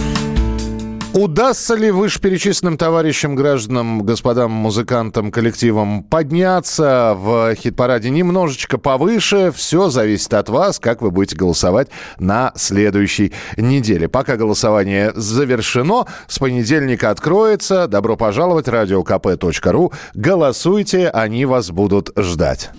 [1.15, 9.51] Удастся ли вышеперечисленным товарищам, гражданам, господам, музыкантам, коллективам подняться в хит-параде немножечко повыше?
[9.55, 11.89] Все зависит от вас, как вы будете голосовать
[12.19, 14.09] на следующей неделе.
[14.09, 17.89] Пока голосование завершено, с понедельника откроется.
[17.89, 19.93] Добро пожаловать, радиокп.ру.
[20.15, 22.71] Голосуйте, они вас будут ждать.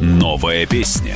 [0.00, 1.14] Новая песня.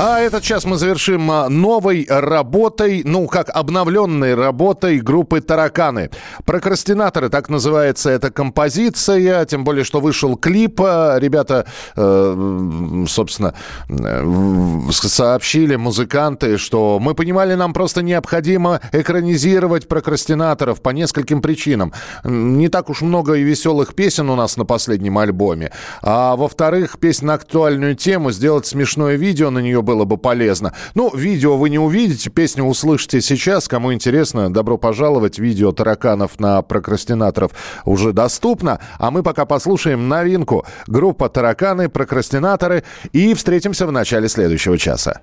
[0.00, 6.10] А этот час мы завершим а, новой работой, ну, как обновленной работой группы «Тараканы».
[6.44, 10.80] «Прокрастинаторы», так называется эта композиция, тем более, что вышел клип.
[10.80, 13.54] А, Ребята, э, собственно,
[13.88, 21.92] э, сообщили, музыканты, что мы понимали, нам просто необходимо экранизировать «Прокрастинаторов» по нескольким причинам.
[22.22, 25.72] Не так уж много и веселых песен у нас на последнем альбоме.
[26.02, 30.74] А во-вторых, песня на актуальную тему, сделать смешное видео на нее было бы полезно.
[30.94, 33.68] Ну, видео вы не увидите, песню услышите сейчас.
[33.68, 35.38] Кому интересно, добро пожаловать.
[35.38, 37.52] Видео тараканов на прокрастинаторов
[37.86, 38.80] уже доступно.
[38.98, 40.66] А мы пока послушаем новинку.
[40.86, 42.84] Группа «Тараканы», «Прокрастинаторы».
[43.12, 45.22] И встретимся в начале следующего часа.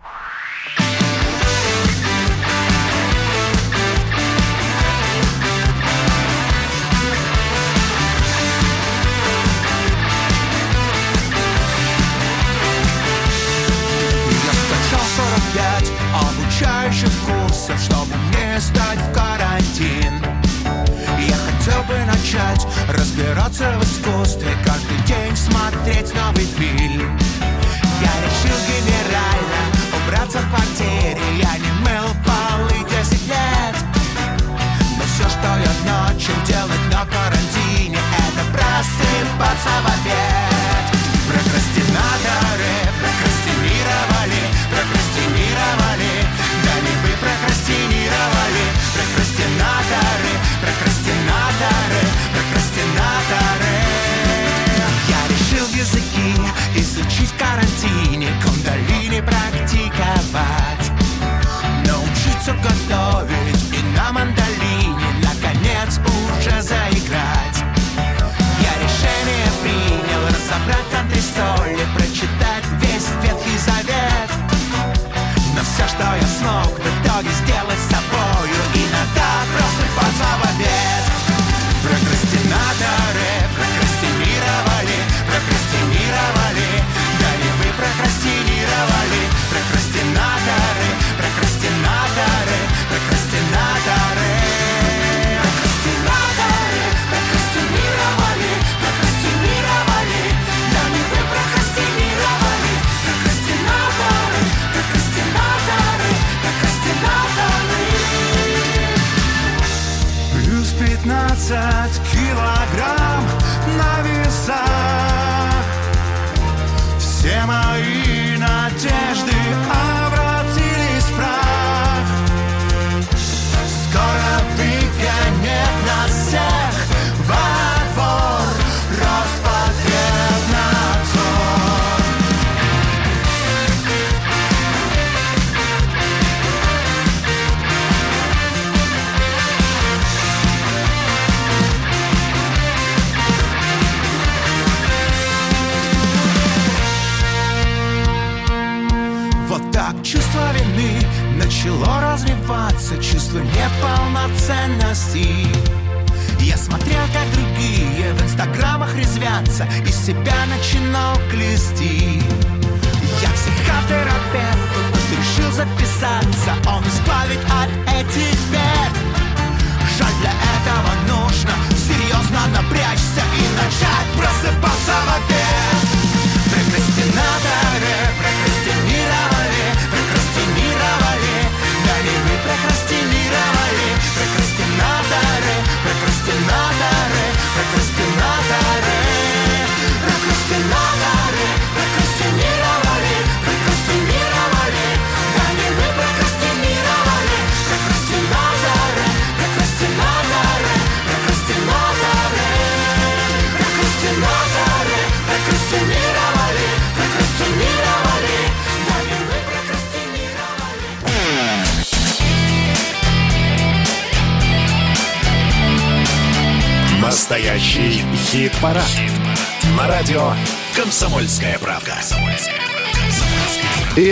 [23.56, 27.18] Разбираться в искусстве, каждый день смотреть новый фильм.
[28.02, 29.62] Я решил генерально
[29.96, 33.76] убраться в квартире, я не мыл полы 10 лет.
[34.98, 40.45] Но все, что я начал делать на карантине, это просыпаться в обед.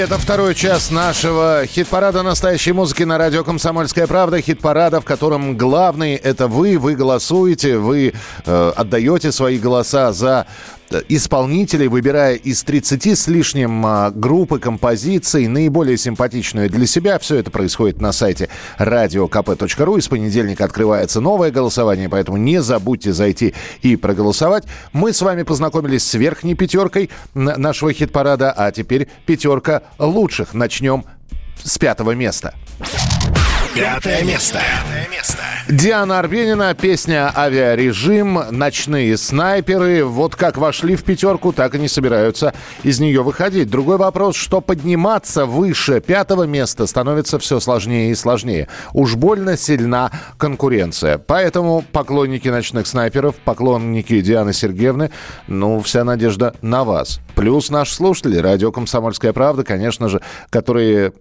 [0.03, 4.41] Это второй час нашего хит-парада настоящей музыки на радио «Комсомольская правда».
[4.41, 6.77] Хит-парада, в котором главный– это вы.
[6.77, 8.13] Вы голосуете, вы
[8.45, 10.45] э, отдаете свои голоса за
[11.09, 17.19] исполнителей, выбирая из 30 с лишним а, группы композиций наиболее симпатичную для себя.
[17.19, 19.97] Все это происходит на сайте radiokp.ru.
[19.97, 24.65] Из понедельника открывается новое голосование, поэтому не забудьте зайти и проголосовать.
[24.91, 30.53] Мы с вами познакомились с верхней пятеркой нашего хит-парада, а теперь пятерка лучших.
[30.53, 31.05] Начнем
[31.63, 32.53] с пятого места.
[33.75, 34.59] Пятое место.
[34.59, 35.37] Пятое место.
[35.67, 40.05] Диана Арбенина, песня «Авиарежим», «Ночные снайперы».
[40.05, 42.53] Вот как вошли в пятерку, так и не собираются
[42.83, 43.71] из нее выходить.
[43.71, 48.67] Другой вопрос, что подниматься выше пятого места становится все сложнее и сложнее.
[48.93, 51.17] Уж больно сильна конкуренция.
[51.17, 55.09] Поэтому поклонники «Ночных снайперов», поклонники Дианы Сергеевны,
[55.47, 57.21] ну, вся надежда на вас.
[57.33, 60.21] Плюс наши слушатели, радио «Комсомольская правда», конечно же,
[60.51, 61.13] которые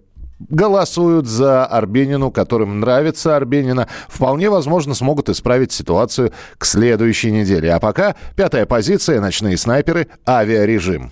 [0.49, 7.73] голосуют за Арбенину, которым нравится Арбенина, вполне возможно смогут исправить ситуацию к следующей неделе.
[7.73, 10.07] А пока пятая позиция «Ночные снайперы.
[10.27, 11.11] Авиарежим».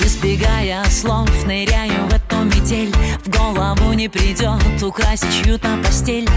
[0.00, 2.92] Избегая слов, ныряю в эту метель
[3.24, 6.28] В голову не придет украсть чью-то постель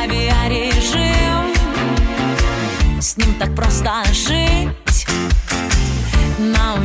[0.00, 1.54] Авиарежим
[3.00, 5.06] С ним так просто жить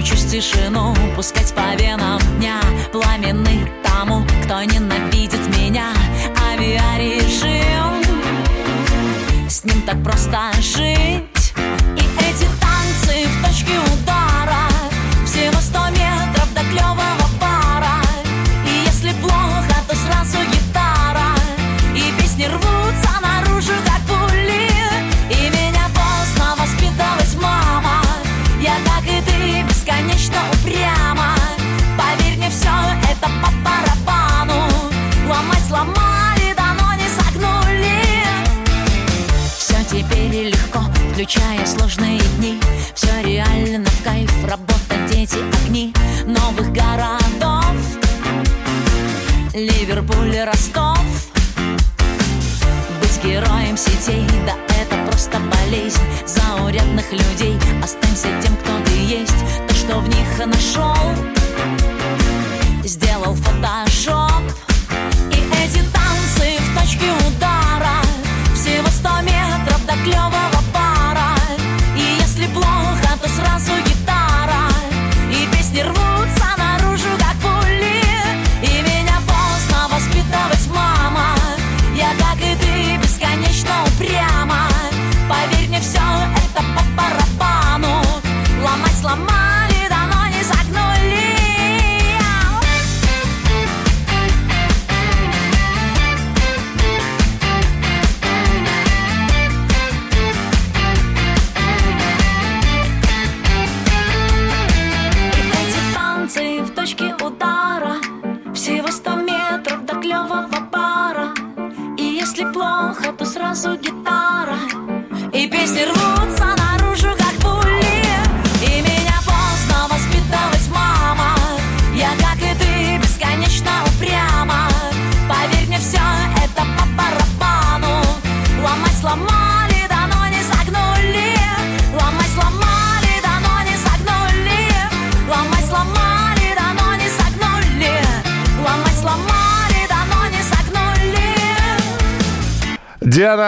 [0.01, 2.59] Научусь тишину пускать по венам дня.
[2.91, 5.93] Пламенный тому, кто ненавидит меня.
[6.51, 8.01] Авиарежим.
[9.47, 11.53] С ним так просто жить.
[11.95, 14.10] И эти танцы в точке удара
[41.21, 42.59] включая сложные дни.
[42.95, 45.93] Все реально в кайф, работа, дети, огни
[46.25, 47.75] Новых городов.
[49.53, 50.97] Ливерпуль, Ростов.
[52.99, 56.01] Быть героем сетей, да это просто болезнь.
[56.25, 59.67] Заурядных людей, останься тем, кто ты есть.
[59.67, 60.95] То, что в них нашел
[62.83, 64.20] Сделал фотошоп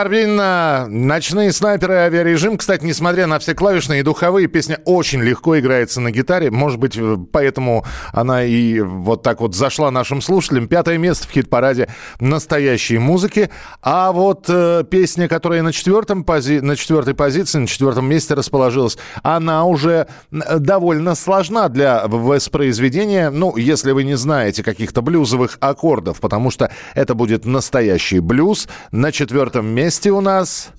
[0.03, 1.93] Арбенина, «Ночные снайперы.
[1.93, 2.57] Авиарежим».
[2.57, 6.51] Кстати, несмотря на все клавишные и духовые, песня очень легко играется на гитаре.
[6.51, 10.67] Может быть, э, поэтому она и вот так вот зашла нашим слушателям.
[10.67, 11.87] Пятое место в хит-параде
[12.19, 13.49] настоящей музыки.
[13.81, 16.59] А вот э, песня, которая на, четвертом пози...
[16.59, 23.29] на четвертой позиции, на четвертом месте расположилась, она уже довольно сложна для воспроизведения.
[23.29, 28.67] Ну, если вы не знаете каких-то блюзовых аккордов, потому что это будет настоящий блюз.
[28.91, 30.69] На четвертом месте у нас...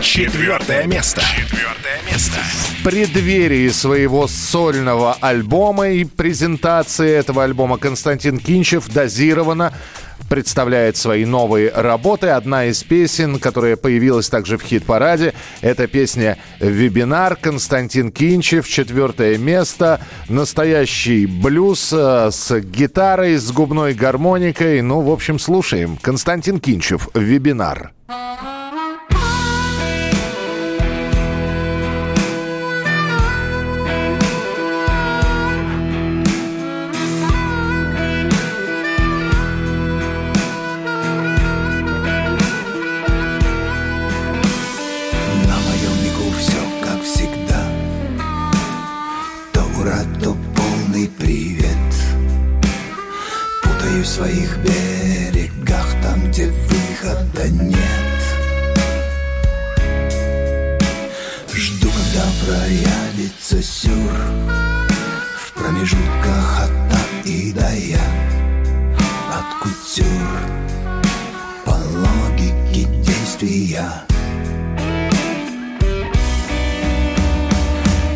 [0.00, 1.20] Четвертое место.
[1.20, 2.36] Четвертое место.
[2.36, 9.72] В преддверии своего сольного альбома и презентации этого альбома Константин Кинчев дозированно
[10.28, 12.28] представляет свои новые работы.
[12.28, 17.36] Одна из песен, которая появилась также в хит-параде, это песня «Вебинар».
[17.36, 20.00] Константин Кинчев, четвертое место.
[20.28, 24.82] Настоящий блюз э, с гитарой, с губной гармоникой.
[24.82, 25.98] Ну, в общем, слушаем.
[26.00, 27.92] Константин Кинчев, «Вебинар».
[28.08, 28.61] На
[54.12, 57.78] своих берегах Там, где выхода нет.
[61.54, 64.12] Жду, когда проявится сюр
[65.38, 68.04] В промежутках от и до я.
[69.30, 70.40] От кутюр
[71.64, 73.88] По логике действия.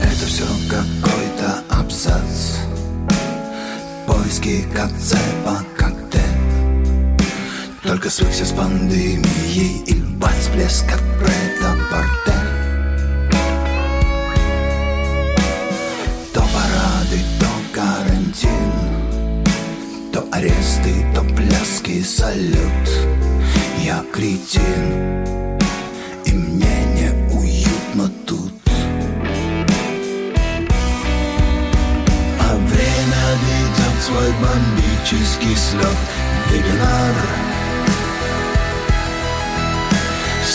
[0.02, 2.58] Это все какой-то абзац.
[4.06, 5.65] Поиски коктейль
[7.96, 12.34] Только свыкся с пандемией И бац, блеск как претапортель
[16.34, 18.50] То парады, то карантин
[20.12, 22.86] То аресты, то пляски, салют.
[23.82, 25.16] Я кретин
[26.26, 28.52] И мне неуютно тут.
[32.40, 35.96] А время ведет свой бомбический слет
[36.50, 37.25] Вебинар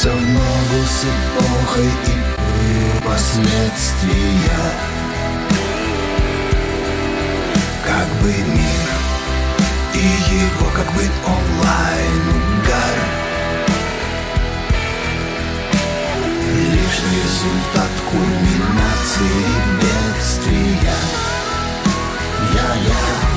[0.01, 4.63] Все в ногу с эпохой и последствия.
[7.85, 8.89] Как бы мир
[9.93, 12.97] и его как бы онлайн угар.
[16.49, 19.45] Лишь результат кульминации
[19.81, 20.97] бедствия.
[22.55, 23.30] Я-я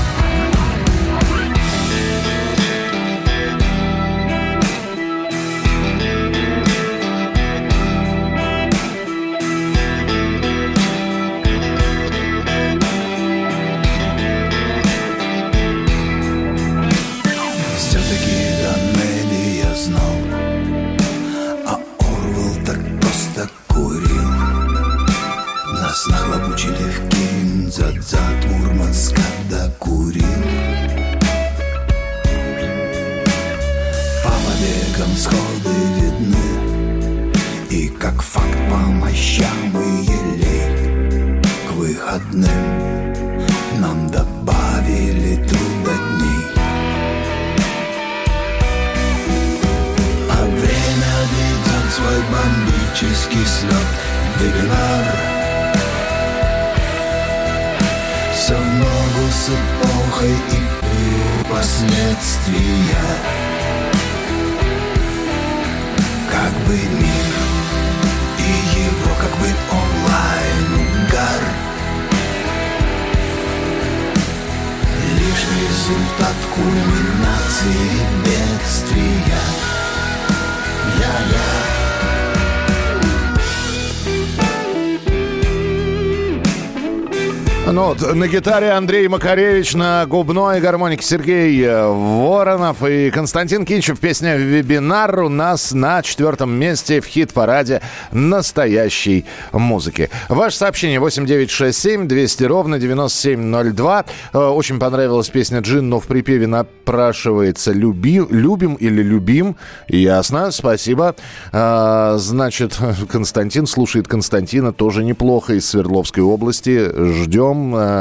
[88.12, 93.98] на гитаре Андрей Макаревич, на губной гармонике Сергей э, Воронов и Константин Кинчев.
[93.98, 97.80] Песня «Вебинар» у нас на четвертом месте в хит-параде
[98.12, 100.10] настоящей музыки.
[100.28, 104.04] Ваше сообщение 8967 200 ровно 9702.
[104.32, 109.56] Э, Очень понравилась песня «Джин», но в припеве напрашивается «люби», «любим» или «любим».
[109.88, 111.16] Ясно, спасибо.
[111.52, 112.78] А, Значит,
[113.10, 116.90] Константин слушает Константина, тоже неплохо, из Свердловской области.
[117.22, 117.93] Ждем.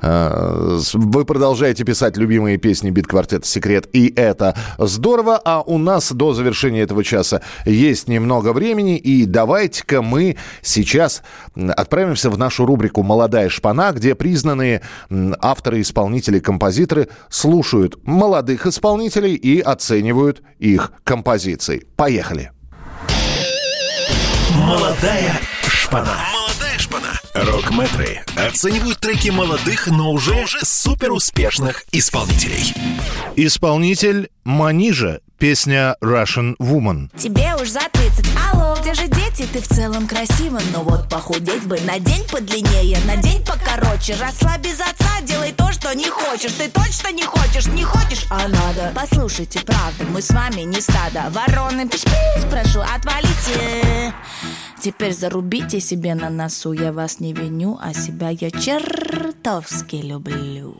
[0.00, 5.40] С- Вы продолжаете писать любимые песни бит-квартета «Секрет», и это здорово.
[5.44, 11.22] А у нас до завершения этого часа есть немного времени, и давайте-ка мы сейчас
[11.54, 14.82] отправимся в нашу рубрику «Молодая шпана», где признанные
[15.40, 21.86] авторы, исполнители, композиторы слушают молодых исполнителей и оценивают их композиции.
[21.96, 22.50] Поехали!
[24.54, 25.32] Молодая
[25.66, 26.35] шпана.
[27.46, 32.74] Рок-метры оценивают треки молодых, но уже супер успешных исполнителей.
[33.36, 35.20] Исполнитель Манижа.
[35.38, 37.10] Песня Russian Woman.
[37.14, 39.46] Тебе уж за 30, алло, где же дети?
[39.52, 44.14] Ты в целом красива, но вот похудеть бы на день подлиннее, на день покороче.
[44.14, 46.52] Росла без отца, делай то, что не хочешь.
[46.52, 48.92] Ты точно не хочешь, не хочешь, а надо.
[48.94, 51.24] Послушайте, правда, мы с вами не стадо.
[51.28, 54.14] Вороны, пиш-пиш, прошу, отвалите.
[54.80, 56.72] Теперь зарубите себе на носу.
[56.72, 60.76] Я вас не виню, а себя я чертовски люблю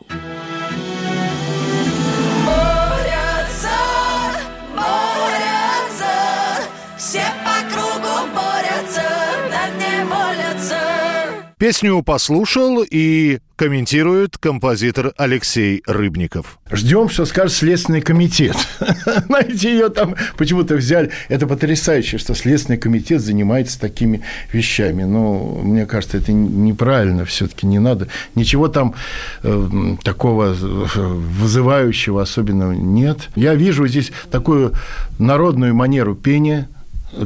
[11.57, 16.59] Песню послушал и комментирует композитор Алексей Рыбников.
[16.71, 18.55] Ждем, что скажет Следственный комитет.
[19.25, 21.09] Знаете, ее там почему-то взяли.
[21.29, 24.21] Это потрясающе, что Следственный комитет занимается такими
[24.53, 25.01] вещами.
[25.01, 27.25] Но мне кажется, это неправильно.
[27.25, 28.07] Все-таки не надо.
[28.35, 28.93] Ничего там
[29.41, 33.29] э, такого вызывающего особенного нет.
[33.35, 34.73] Я вижу здесь такую
[35.17, 36.69] народную манеру пения,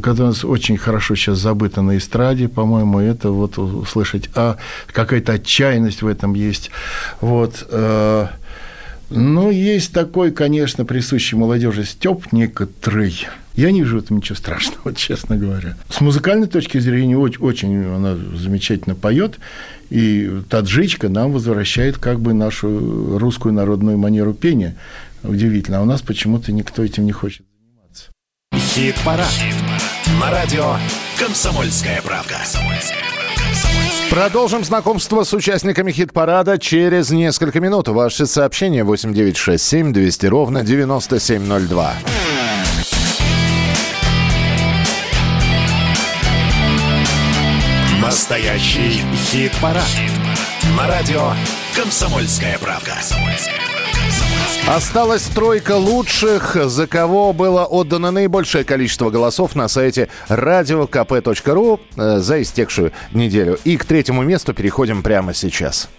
[0.01, 4.57] которая очень хорошо сейчас забыта на эстраде, по-моему, это вот услышать, а
[4.88, 6.71] какая-то отчаянность в этом есть.
[7.19, 7.65] Вот.
[7.69, 8.27] э,
[9.09, 13.27] Ну, есть такой, конечно, присущий молодежи степ некоторый.
[13.55, 15.75] Я не вижу в этом ничего страшного, честно говоря.
[15.89, 19.39] С музыкальной точки зрения очень, очень она замечательно поет,
[19.89, 24.75] и таджичка нам возвращает как бы нашу русскую народную манеру пения.
[25.23, 25.79] Удивительно.
[25.79, 27.43] А у нас почему-то никто этим не хочет.
[28.54, 29.28] Хит-парад.
[30.20, 30.76] На радио
[31.18, 32.38] «Комсомольская правда».
[34.10, 37.88] Продолжим знакомство с участниками хит-парада через несколько минут.
[37.88, 41.93] Ваши сообщения 8967 200 ровно 9702.
[48.02, 49.84] Настоящий хит-парад.
[50.78, 51.34] На радио
[51.76, 52.95] «Комсомольская правда».
[54.68, 62.41] Осталась тройка лучших, за кого было отдано наибольшее количество голосов на сайте radiokp.ru э, за
[62.41, 63.59] истекшую неделю.
[63.66, 65.89] И к третьему месту переходим прямо сейчас.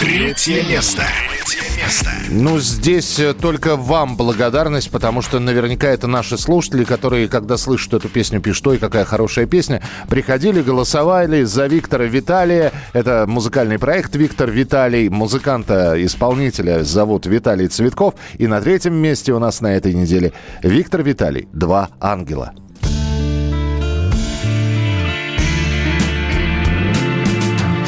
[0.00, 1.04] Третье место.
[1.46, 2.10] Третье место.
[2.30, 7.94] Ну, здесь э, только вам благодарность, потому что наверняка это наши слушатели, которые, когда слышат
[7.94, 12.72] эту песню, пишут, ой, какая хорошая песня, приходили, голосовали за Виктора Виталия.
[12.92, 15.08] Это музыкальный проект «Виктор Виталий».
[15.08, 18.14] Музыканта-исполнителя зовут Виталий Цветков.
[18.38, 22.52] И на третьем месте у нас на этой неделе Виктор Виталий «Два ангела».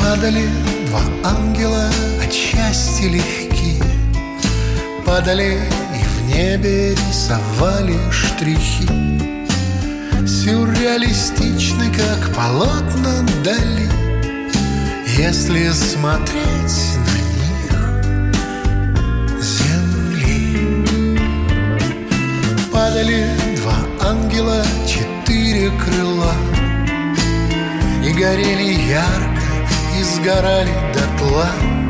[0.01, 0.45] Падали
[0.87, 1.89] два ангела
[2.25, 3.44] от счастья легки
[5.15, 5.61] Падали
[5.95, 8.89] и в небе рисовали штрихи.
[10.27, 13.89] Сюрреалистичны, как полотна дали
[15.17, 17.79] Если смотреть на них
[19.41, 20.85] земли.
[22.73, 26.35] Падали два ангела, четыре крыла.
[28.05, 29.47] И горели ярко
[29.97, 31.84] и сгорали дотла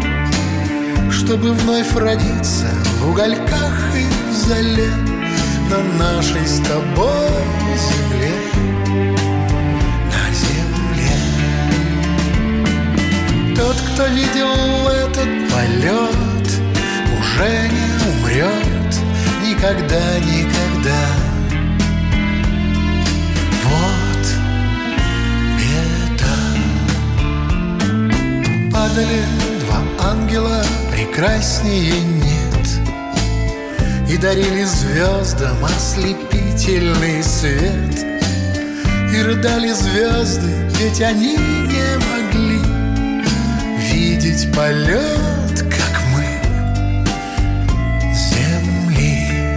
[1.17, 2.69] Чтобы вновь родиться
[3.01, 4.91] в угольках и в зале
[5.71, 7.31] На нашей с тобой
[7.87, 8.35] земле.
[10.11, 11.17] На земле.
[13.57, 16.49] Тот, кто видел этот полет
[17.19, 18.75] Уже не умрет
[19.47, 21.03] никогда, никогда.
[23.65, 24.25] Вот
[25.59, 26.37] беда
[28.73, 32.68] Падали два ангела, прекраснее нет
[34.09, 38.05] И дарили звездам ослепительный свет
[39.12, 40.51] И рыдали звезды,
[40.81, 42.61] ведь они не могли
[43.91, 46.27] видеть полет, как мы,
[48.12, 49.57] земли.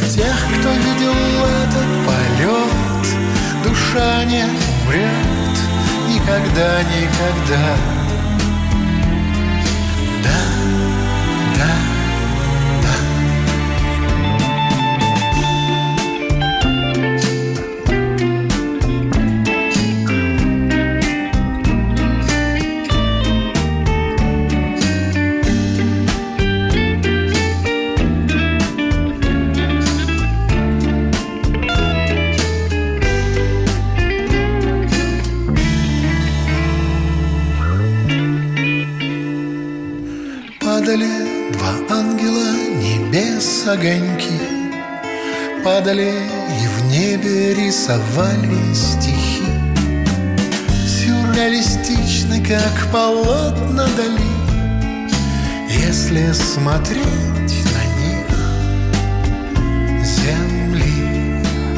[0.00, 1.14] В тех, кто видел
[1.62, 3.06] этот полет,
[3.64, 5.34] душа не умрет
[6.08, 8.03] никогда, никогда.
[10.24, 10.30] Да,
[11.58, 11.93] да,
[43.74, 44.40] огоньки
[45.64, 46.12] Падали
[46.62, 49.44] и в небе рисовали стихи.
[50.86, 54.34] Сюрреалистичны, как полотна дали
[55.68, 57.43] Если смотреть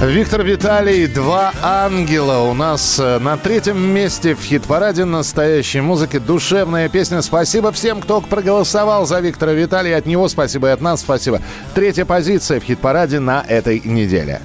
[0.03, 6.19] Виктор Виталий, «Два ангела» у нас э, на третьем месте в хит-параде настоящей музыки.
[6.19, 7.23] Душевная песня.
[7.23, 9.97] Спасибо всем, кто проголосовал за Виктора Виталия.
[9.97, 11.41] От него спасибо и от нас спасибо.
[11.75, 14.43] Третья позиция в хит-параде на этой неделе.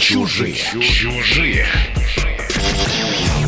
[0.00, 0.56] Чужие.
[0.56, 1.66] Чужие.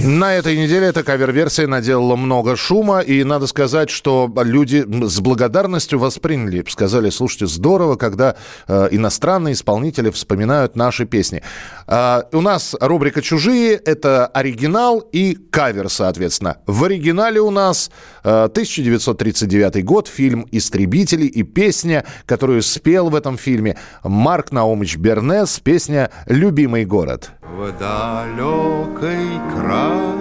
[0.07, 5.99] На этой неделе эта кавер-версия наделала много шума, и надо сказать, что люди с благодарностью
[5.99, 8.37] восприняли, сказали, слушайте, здорово, когда
[8.69, 11.43] э, иностранные исполнители вспоминают наши песни.
[11.87, 16.59] А, у нас рубрика «Чужие»— это оригинал и кавер, соответственно.
[16.67, 17.91] В оригинале у нас
[18.25, 25.61] э, 1939 год, фильм «Истребители» и песня, которую спел в этом фильме Марк Наумович Бернес,
[25.61, 27.31] песня «Любимый город».
[27.47, 30.17] В далекий край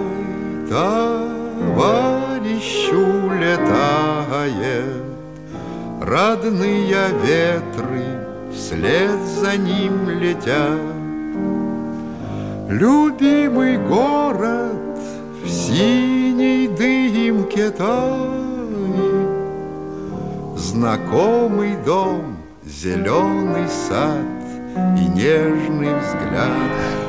[0.68, 1.94] товарищу
[3.40, 5.02] летает,
[6.02, 8.04] Родные ветры
[8.52, 10.78] вслед за ним летят.
[12.68, 14.98] Любимый город
[15.42, 18.34] в синей дымке тает,
[20.56, 24.33] Знакомый дом, зеленый сад
[24.74, 26.50] и нежный взгляд.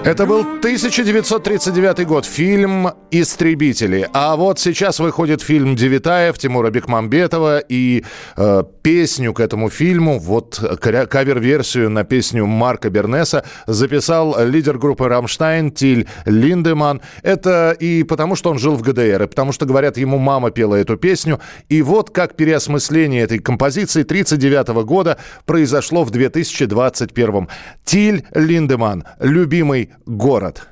[0.05, 4.07] Это был 1939 год, фильм «Истребители».
[4.13, 8.05] А вот сейчас выходит фильм Девятаев, Тимура Бекмамбетова, и
[8.37, 15.71] э, песню к этому фильму, вот кавер-версию на песню Марка Бернеса записал лидер группы «Рамштайн»
[15.71, 17.01] Тиль Линдеман.
[17.23, 20.75] Это и потому, что он жил в ГДР, и потому что, говорят, ему мама пела
[20.75, 21.39] эту песню.
[21.67, 27.47] И вот как переосмысление этой композиции 1939 года произошло в 2021.
[27.83, 30.67] Тиль Линдеман «Любимый город».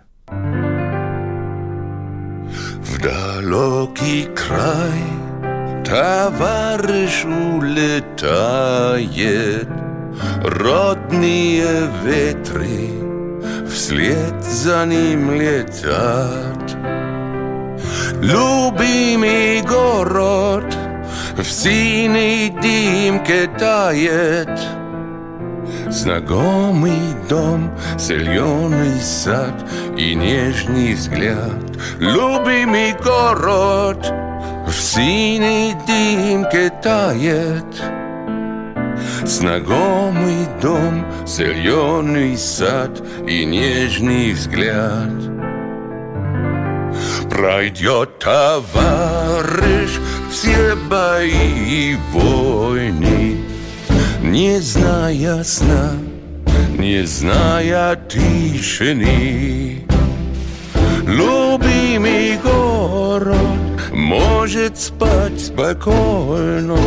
[2.82, 5.04] В далекий край
[5.86, 8.24] товарищ улетает,
[10.44, 12.90] Родные ветры
[13.68, 16.78] вслед за ним летят.
[18.22, 20.76] Любимый город
[21.38, 24.50] в синей дымке тает,
[25.94, 29.54] Знакомый дом, зеленый сад
[29.96, 31.62] и нежный взгляд.
[32.00, 34.04] Любимый город
[34.68, 37.64] в синей дымке тает.
[39.24, 45.14] Знакомый дом, зеленый сад и нежный взгляд.
[47.30, 49.92] Пройдет товарищ
[50.32, 53.43] все бои и войны,
[54.34, 55.92] не зная сна,
[56.80, 59.86] не зная тишины.
[61.06, 63.38] Любимый город
[63.92, 66.80] может спать спокойно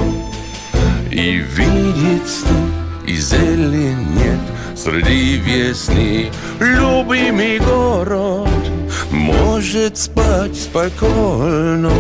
[1.13, 2.67] И видеть сны,
[3.07, 4.41] и зелень нет
[4.75, 6.33] среди весны.
[6.59, 8.65] Любимый город
[9.13, 11.93] может спать спокойно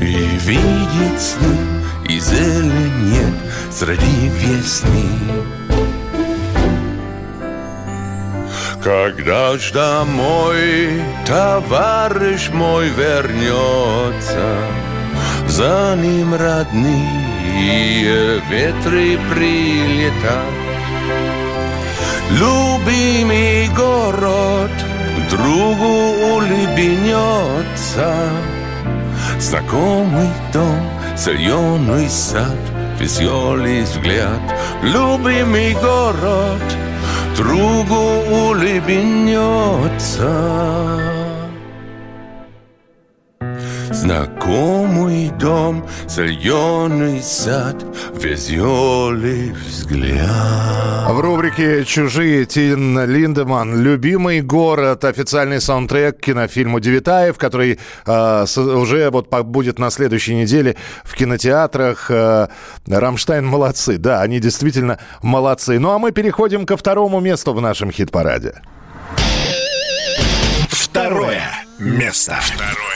[0.00, 1.71] И видеть сны,
[2.08, 3.34] и зелень нет
[3.70, 5.08] среди весны.
[8.82, 14.56] Когда ж домой товарищ мой вернется,
[15.46, 17.32] За ним родные
[18.50, 20.62] ветры прилетят.
[22.30, 24.70] Любимый город
[25.30, 28.14] другу улыбнется,
[29.38, 30.80] Знакомый дом,
[31.16, 32.58] зеленый сад,
[32.98, 34.40] веселый взгляд.
[34.82, 36.62] Любимый город
[37.36, 39.52] другу улыбнется.
[43.92, 47.76] Знакомый дом, зеленый сад,
[48.14, 51.10] веселый взгляд.
[51.10, 58.56] В рубрике «Чужие» Тин Линдеман «Любимый город» официальный саундтрек к кинофильму «Девитаев», который э, с-
[58.58, 62.10] уже вот будет на следующей неделе в кинотеатрах.
[62.10, 62.48] Э,
[62.88, 65.78] «Рамштайн» молодцы, да, они действительно молодцы.
[65.78, 68.54] Ну а мы переходим ко второму месту в нашем хит-параде.
[70.70, 71.42] Второе
[71.78, 72.38] место.
[72.40, 72.91] Второе место.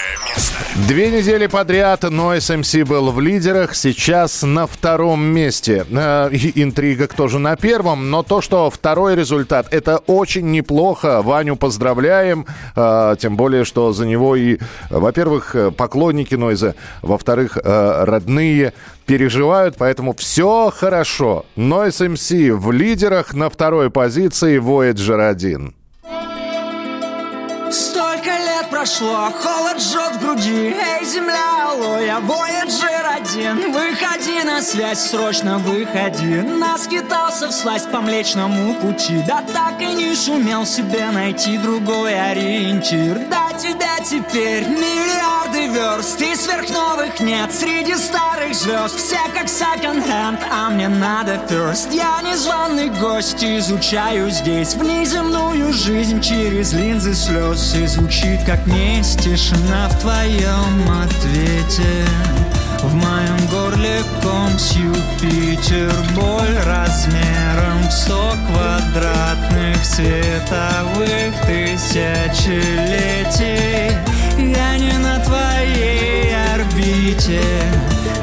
[0.85, 5.87] Две недели подряд Noise MC был в лидерах, сейчас на втором месте.
[5.91, 11.22] Э, интрига кто же на первом, но то, что второй результат, это очень неплохо.
[11.22, 12.45] Ваню поздравляем,
[12.77, 14.59] э, тем более, что за него и,
[14.91, 18.74] во-первых, э, поклонники Нойза, во-вторых, э, родные
[19.07, 21.47] переживают, поэтому все хорошо.
[21.57, 25.74] Noise MC в лидерах на второй позиции Voyager 1.
[28.87, 30.72] Прошло, холод жжет в груди.
[30.72, 33.72] Эй, земля, алло, я Voyager один.
[33.72, 36.43] Выходи на связь, срочно выходи.
[36.43, 39.22] Наскитался всласть по млечному пути.
[39.26, 43.18] Да так и не сумел себе найти другой ориентир.
[43.28, 48.97] До тебя теперь миллиарды верст И сверхновых нет среди старых звезд.
[48.97, 51.93] Все как секонд-хенд, а мне надо first.
[51.93, 56.20] Я незваный гость, изучаю здесь Внеземную жизнь.
[56.20, 62.05] Через линзы слез И звучит как месть тишина в твоем ответе.
[62.83, 65.93] В моем горле ком с Юпитер.
[66.14, 72.16] Боль размером в сто квадратных световых тысячелетий.
[74.39, 77.43] Я не на твоей орбите.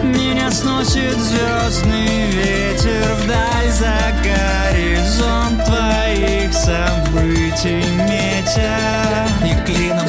[0.04, 3.16] Меня сносит звездный ветер.
[3.24, 9.28] Вдаль за горизонт твоих событий метя.
[9.44, 9.54] И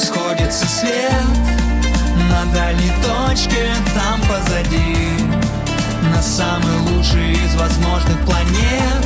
[0.05, 1.25] сходится свет.
[2.31, 5.09] На дальней точке, там позади
[6.13, 9.03] На самый лучший из возможных планет.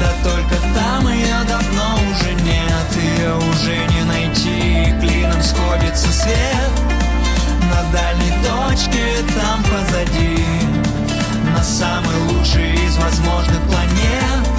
[0.00, 6.72] Да только там ее давно уже нет Ее уже не найти, клином сходится свет.
[7.70, 9.04] На дальней точке,
[9.40, 10.44] там позади
[11.56, 14.50] На самый лучший из возможных планет.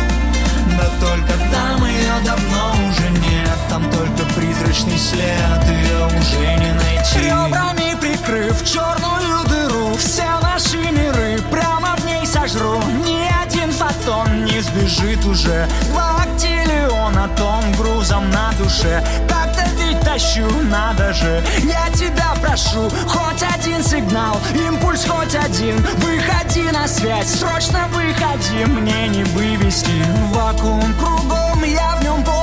[0.78, 4.31] Да только там ее давно уже нет Там только
[4.72, 7.20] призрачный след Ее уже не найти.
[7.20, 12.82] Ребрами прикрыв черную дыру Все наши миры прямо в ней сожру.
[13.06, 15.68] Ни один фотон не сбежит уже.
[15.90, 19.04] Два актиллиона тонн грузом на душе.
[19.28, 21.44] Так-то ведь тащу, надо же.
[21.64, 25.78] Я тебя прошу, хоть один сигнал Импульс хоть один.
[25.98, 30.06] Выходи на связь, срочно выходи Мне не вывести.
[30.34, 32.42] Вакуум кругом, я в нем по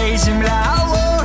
[0.00, 1.17] Эй, земля, алло,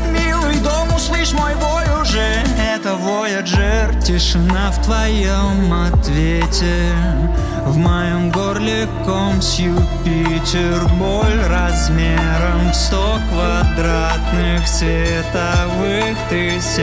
[1.23, 2.43] дом, услышь мой бой уже
[2.75, 6.93] Это Voyager, тишина в твоем ответе.
[7.65, 16.73] В моем горле ком с Юпитер Боль размером в сто квадратных световых тысячелетий.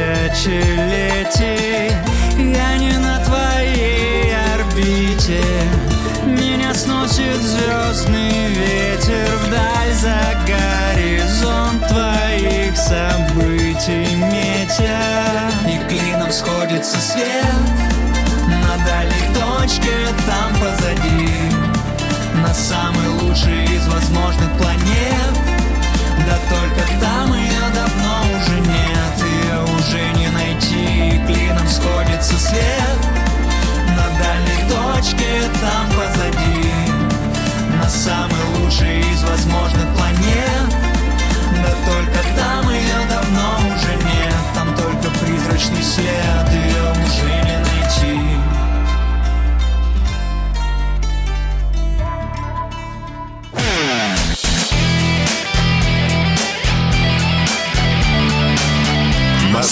[2.38, 5.42] Я не на твоей орбите.
[6.24, 9.79] Меня сносит звездный ветер Вдаль
[22.50, 25.34] На самый лучший из возможных планет.
[26.26, 32.98] Да только там ее давно уже нет Ее уже не найти Клином сходится свет.
[33.96, 36.72] На дальней точке там позади
[37.80, 39.69] На самый лучший из возможных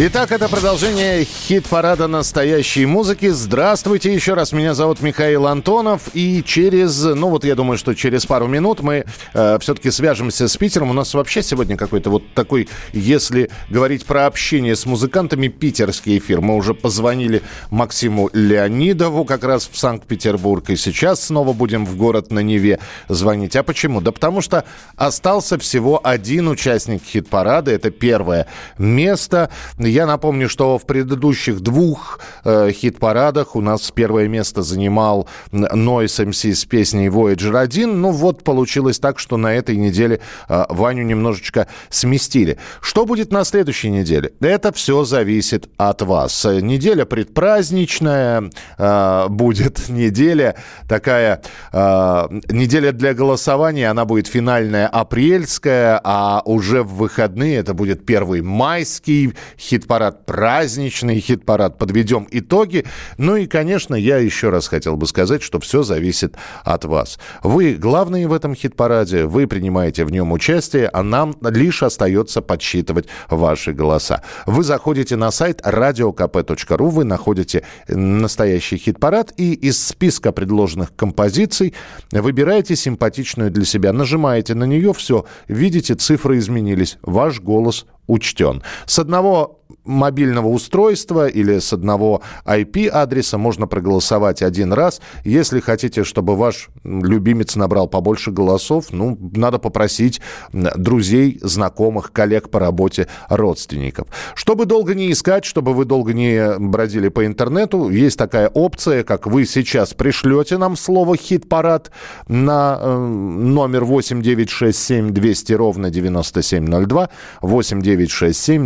[0.00, 3.30] Итак, это продолжение хит-парада настоящей музыки.
[3.30, 4.52] Здравствуйте еще раз.
[4.52, 6.02] Меня зовут Михаил Антонов.
[6.14, 10.56] И через, ну вот я думаю, что через пару минут мы э, все-таки свяжемся с
[10.56, 10.90] Питером.
[10.90, 16.42] У нас вообще сегодня какой-то вот такой, если говорить про общение с музыкантами, питерский эфир.
[16.42, 20.70] Мы уже позвонили Максиму Леонидову как раз в Санкт-Петербург.
[20.70, 22.78] И сейчас снова будем в город на Неве
[23.08, 23.56] звонить.
[23.56, 24.00] А почему?
[24.00, 27.72] Да потому что остался всего один участник хит-парада.
[27.72, 28.46] Это первое
[28.78, 29.50] место.
[29.88, 36.54] Я напомню, что в предыдущих двух э, хит-парадах у нас первое место занимал Noise MC
[36.54, 38.00] с песней Voyager 1.
[38.00, 42.58] Ну вот получилось так, что на этой неделе э, Ваню немножечко сместили.
[42.80, 44.32] Что будет на следующей неделе?
[44.40, 46.44] Это все зависит от вас.
[46.44, 50.56] Неделя предпраздничная э, будет, неделя
[50.86, 51.42] такая,
[51.72, 58.42] э, неделя для голосования, она будет финальная апрельская, а уже в выходные это будет первый
[58.42, 59.34] майский
[59.78, 61.78] хит-парад, праздничный хит-парад.
[61.78, 62.84] Подведем итоги.
[63.16, 66.34] Ну и, конечно, я еще раз хотел бы сказать, что все зависит
[66.64, 67.18] от вас.
[67.42, 73.06] Вы главные в этом хит-параде, вы принимаете в нем участие, а нам лишь остается подсчитывать
[73.30, 74.22] ваши голоса.
[74.46, 81.74] Вы заходите на сайт radiokp.ru, вы находите настоящий хит-парад и из списка предложенных композиций
[82.10, 88.62] выбираете симпатичную для себя, нажимаете на нее, все, видите, цифры изменились, ваш голос учтен.
[88.86, 89.58] С одного
[89.88, 95.00] мобильного устройства или с одного IP-адреса можно проголосовать один раз.
[95.24, 100.20] Если хотите, чтобы ваш любимец набрал побольше голосов, ну, надо попросить
[100.52, 104.08] друзей, знакомых, коллег по работе, родственников.
[104.34, 109.26] Чтобы долго не искать, чтобы вы долго не бродили по интернету, есть такая опция, как
[109.26, 111.90] вы сейчас пришлете нам слово «хит-парад»
[112.28, 117.08] на э, номер 8967 200 ровно 9702,
[117.40, 117.97] 8967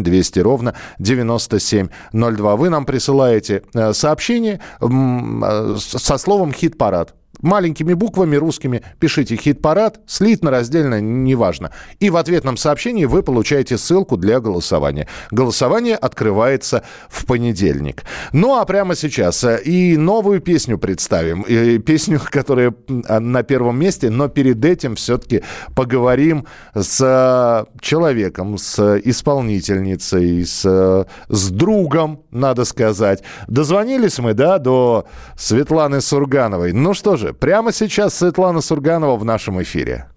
[0.02, 2.56] 200 ровно 9702.
[2.56, 10.50] Вы нам присылаете э, сообщение э, со словом «хит-парад» маленькими буквами русскими пишите «Хит-парад», слитно,
[10.50, 11.72] раздельно, неважно.
[12.00, 15.08] И в ответном сообщении вы получаете ссылку для голосования.
[15.30, 18.04] Голосование открывается в понедельник.
[18.32, 21.42] Ну, а прямо сейчас э, и новую песню представим.
[21.42, 25.42] И песню, которая э, на первом месте, но перед этим все-таки
[25.74, 33.22] поговорим с э, человеком, с исполнительницей, с, с другом, надо сказать.
[33.48, 35.06] Дозвонились мы, да, до
[35.36, 36.72] Светланы Сургановой.
[36.72, 40.08] Ну что же, прямо сейчас Светлана Сурганова в нашем эфире.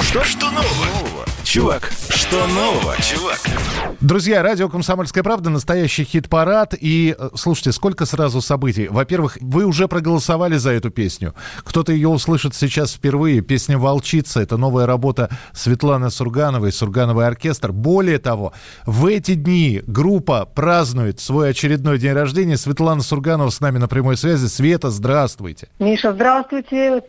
[0.00, 1.90] Что, что нового, чувак?
[2.10, 3.40] Что нового, чувак?
[4.00, 6.74] Друзья, радио «Комсомольская правда», настоящий хит-парад.
[6.80, 8.86] И, э, слушайте, сколько сразу событий.
[8.86, 11.34] Во-первых, вы уже проголосовали за эту песню.
[11.64, 13.40] Кто-то ее услышит сейчас впервые.
[13.40, 17.72] Песня «Волчица»— это новая работа Светланы Сургановой, Сургановый оркестр.
[17.72, 18.52] Более того,
[18.86, 22.56] в эти дни группа празднует свой очередной день рождения.
[22.56, 24.46] Светлана Сурганова с нами на прямой связи.
[24.46, 25.68] Света, здравствуйте.
[25.80, 27.02] Миша, здравствуйте.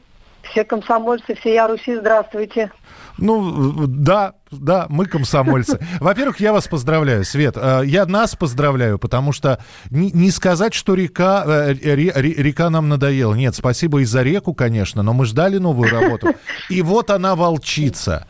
[0.43, 2.71] Все комсомольцы, все я Руси, здравствуйте.
[3.17, 5.79] Ну, да, да, мы комсомольцы.
[5.99, 7.55] Во-первых, я вас поздравляю, Свет.
[7.57, 9.59] Э, Я нас поздравляю, потому что
[9.91, 13.35] не, сказать, что река, э, ре- ре- река нам надоела.
[13.35, 16.29] Нет, спасибо и за реку, конечно, но мы ждали новую работу.
[16.69, 18.25] И вот она волчица.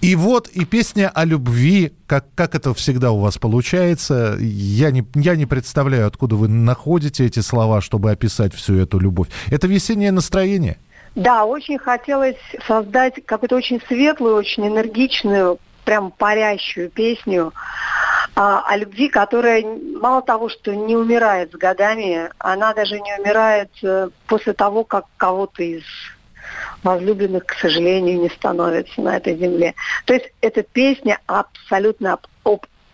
[0.00, 4.36] И вот и песня о любви, как, как это всегда у вас получается.
[4.38, 9.28] Я не, я не представляю, откуда вы находите эти слова, чтобы описать всю эту любовь.
[9.50, 10.76] Это весеннее настроение.
[11.14, 12.36] Да, очень хотелось
[12.66, 17.52] создать какую-то очень светлую, очень энергичную, прям парящую песню
[18.34, 23.70] а, о любви, которая мало того, что не умирает с годами, она даже не умирает
[23.82, 25.84] э, после того, как кого-то из
[26.82, 29.74] возлюбленных, к сожалению, не становится на этой земле.
[30.04, 32.26] То есть эта песня абсолютно об,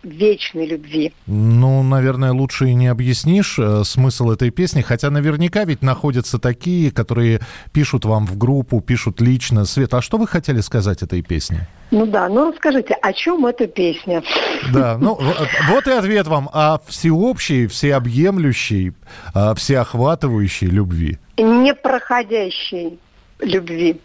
[0.02, 1.12] вечной любви.
[1.26, 6.90] Ну, наверное, лучше и не объяснишь э, смысл этой песни, хотя наверняка ведь находятся такие,
[6.90, 7.40] которые
[7.72, 9.64] пишут вам в группу, пишут лично.
[9.64, 11.68] Света, а что вы хотели сказать этой песне?
[11.90, 14.22] Ну да, ну расскажите, о чем эта песня?
[14.72, 15.18] Да, ну
[15.68, 18.94] вот и ответ вам о всеобщей, всеобъемлющей,
[19.34, 21.18] э, всеохватывающей любви.
[21.36, 22.98] Непроходящей
[23.40, 24.00] любви.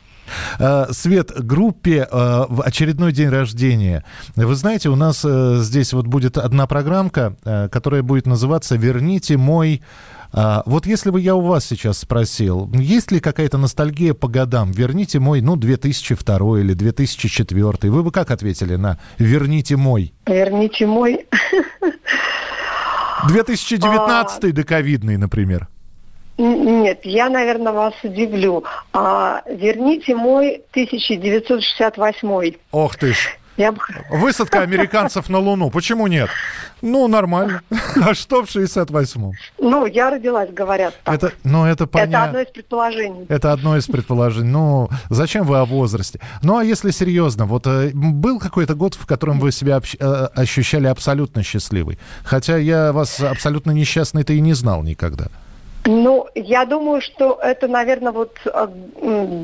[0.60, 4.04] Э, Свет, группе э, в очередной день рождения.
[4.36, 7.36] Вы знаете, у нас э, здесь вот будет одна программка,
[7.72, 9.82] которая будет называться «Верните мой...»
[10.38, 14.72] А, Вот если бы я у вас сейчас спросил, есть ли какая-то ностальгия по годам?
[14.72, 17.90] Верните мой, ну, 2002 или 2004.
[17.90, 20.14] Вы бы как ответили на «Верните мой»?
[20.28, 21.26] Верните мой.
[23.30, 25.70] 2019 доковидный, например.
[26.38, 28.64] Нет, я, наверное, вас удивлю.
[28.94, 32.56] А, верните мой 1968.
[32.72, 33.38] Ох ты ж.
[33.58, 33.74] Я.
[34.12, 35.70] Высадка американцев на Луну.
[35.72, 36.30] Почему нет?
[36.82, 37.62] Ну, нормально.
[38.06, 39.32] А что в 68-м?
[39.60, 41.16] Ну, я родилась, говорят так.
[41.16, 42.24] Это, ну, это Это понятно.
[42.26, 43.26] одно из предположений.
[43.30, 44.50] Это одно из предположений.
[44.50, 46.20] Ну, зачем вы о возрасте?
[46.44, 50.28] Ну, а если серьезно, вот э, был какой-то год, в котором вы себя общ- э,
[50.36, 51.98] ощущали абсолютно счастливой?
[52.26, 55.28] Хотя я вас абсолютно несчастной-то и не знал никогда.
[55.86, 58.68] Ну, я думаю, что это, наверное, вот э,
[59.02, 59.44] м,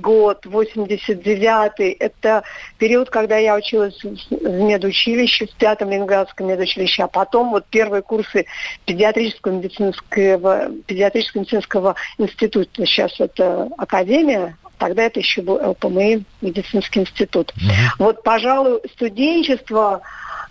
[0.00, 1.90] год, 89-й.
[1.92, 2.42] Это
[2.78, 8.46] период, когда я училась в медучилище, в пятом Ленинградском медучилище, а потом вот первые курсы
[8.86, 12.86] педиатрического медицинского, педиатрического медицинского института.
[12.86, 17.52] Сейчас это академия, тогда это еще был ЛПМИ, медицинский институт.
[17.98, 20.00] Вот, пожалуй, студенчество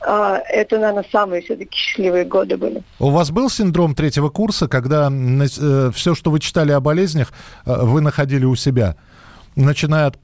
[0.01, 2.83] это, наверное, самые все-таки счастливые годы были.
[2.99, 7.31] У вас был синдром третьего курса, когда э, все, что вы читали о болезнях,
[7.65, 8.95] э, вы находили у себя?
[9.55, 10.17] Начиная от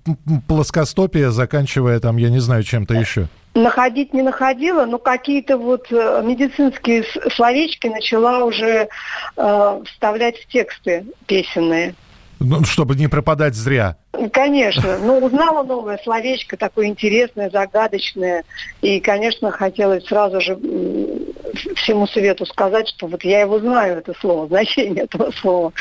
[0.48, 3.30] плоскостопия, заканчивая там, я не знаю, чем-то еще.
[3.54, 8.88] Находить не находила, но какие-то вот э, медицинские словечки начала уже
[9.38, 11.96] э, вставлять в тексты песенные.
[12.40, 13.98] Ну, чтобы не пропадать зря.
[14.34, 14.98] Конечно.
[14.98, 18.44] Ну, узнала новое словечко, такое интересное, загадочное.
[18.82, 20.58] И, конечно, хотелось сразу же
[21.76, 25.74] всему свету сказать, что вот я его знаю, это слово, значение этого слова,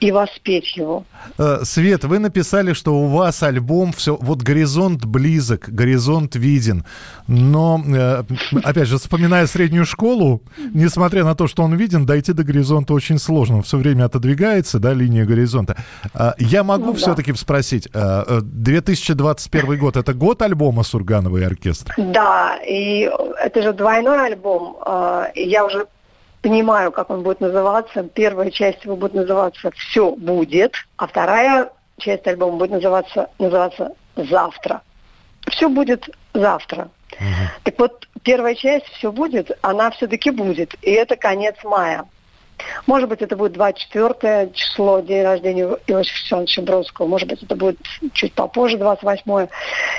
[0.00, 1.04] и воспеть его.
[1.38, 6.84] Э, Свет, вы написали, что у вас альбом все, вот горизонт близок, горизонт виден,
[7.26, 8.22] но, э,
[8.62, 10.42] опять же, вспоминая среднюю школу,
[10.72, 14.78] несмотря на то, что он виден, дойти до горизонта очень сложно, он все время отодвигается,
[14.78, 15.76] да, линия горизонта.
[16.14, 17.38] А, я могу ну, все-таки да.
[17.38, 21.94] спросить, 2021 э, год, это год альбома Сурганова и оркестра?
[21.96, 23.10] Да, и
[23.40, 24.76] это же двойной альбом,
[25.34, 25.86] я уже
[26.42, 28.02] понимаю, как он будет называться.
[28.02, 34.82] Первая часть его будет называться «Все будет», а вторая часть альбома будет называться, называться «Завтра».
[35.50, 36.88] Все будет завтра.
[37.12, 37.62] Угу.
[37.64, 40.74] Так вот, первая часть «Все будет», она все-таки будет.
[40.82, 42.04] И это конец мая.
[42.86, 47.06] Может быть, это будет 24 число, день рождения Иосифа Александровича Бродского.
[47.06, 47.78] Может быть, это будет
[48.12, 49.48] чуть попозже, 28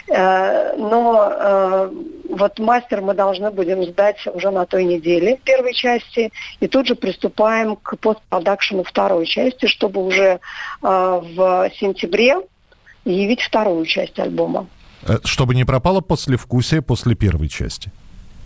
[0.07, 1.91] э, Но э,
[2.29, 6.31] вот мастер мы должны будем сдать уже на той неделе первой части.
[6.59, 10.39] И тут же приступаем к постпродакшену второй части, чтобы уже э,
[10.81, 12.37] в сентябре
[13.05, 14.67] явить вторую часть альбома.
[15.23, 17.91] Чтобы не пропало послевкусие после первой части.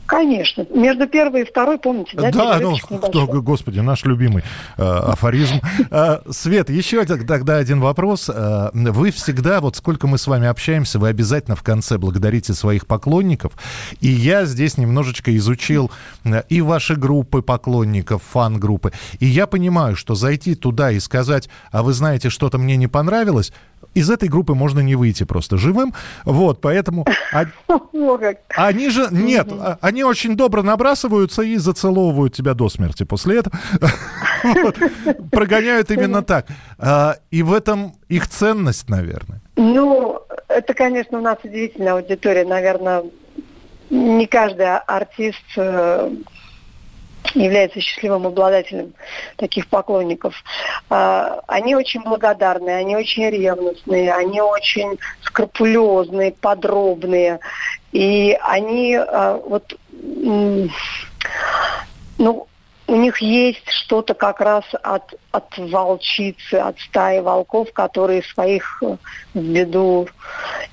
[0.05, 0.65] Конечно.
[0.73, 2.31] Между первой и второй, помните, да?
[2.31, 4.43] Да, ну, кто, господи, наш любимый
[4.77, 5.61] э, афоризм.
[5.89, 8.29] Э, Свет, еще тогда один вопрос.
[8.33, 12.85] Э, вы всегда, вот сколько мы с вами общаемся, вы обязательно в конце благодарите своих
[12.85, 13.53] поклонников.
[14.01, 15.89] И я здесь немножечко изучил
[16.25, 18.91] э, и ваши группы поклонников, фан-группы.
[19.19, 23.53] И я понимаю, что зайти туда и сказать, а вы знаете, что-то мне не понравилось,
[23.93, 25.93] из этой группы можно не выйти просто живым.
[26.25, 27.05] Вот, поэтому...
[28.55, 29.07] Они же...
[29.11, 33.57] Нет, а, они очень добро набрасываются и зацеловывают тебя до смерти после этого.
[35.31, 36.47] Прогоняют именно так.
[36.77, 39.41] А, и в этом их ценность, наверное.
[39.55, 42.45] Ну, это, конечно, у нас удивительная аудитория.
[42.45, 43.03] Наверное,
[43.89, 46.11] не каждый артист э,
[47.33, 48.93] является счастливым обладателем
[49.37, 50.43] таких поклонников.
[50.89, 57.39] А, они очень благодарны, они очень ревностные, они очень скрупулезные, подробные.
[57.91, 59.77] И они а, вот,
[62.17, 62.47] ну,
[62.85, 68.97] у них есть что-то как раз от, от волчицы, от стаи волков, которые своих в
[69.33, 70.07] беду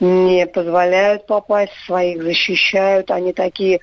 [0.01, 3.11] не позволяют попасть, своих защищают.
[3.11, 3.81] Они такие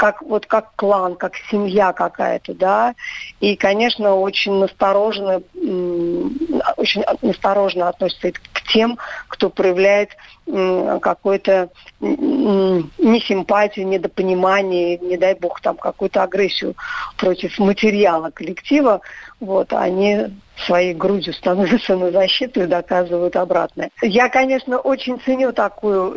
[0.00, 2.94] как вот как клан, как семья какая-то, да.
[3.40, 5.42] И, конечно, очень настороженно,
[6.78, 8.96] очень насторожно относится к тем,
[9.28, 10.16] кто проявляет
[10.46, 11.68] какую-то
[12.00, 16.74] несимпатию, недопонимание, не дай бог там какую-то агрессию
[17.18, 19.02] против материала коллектива,
[19.38, 20.28] вот, они
[20.66, 23.90] своей грудью становятся на защиту и доказывают обратное.
[24.02, 26.14] Я, конечно, очень ценю такую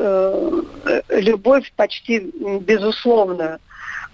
[0.85, 2.19] э любовь почти
[2.61, 3.59] безусловную,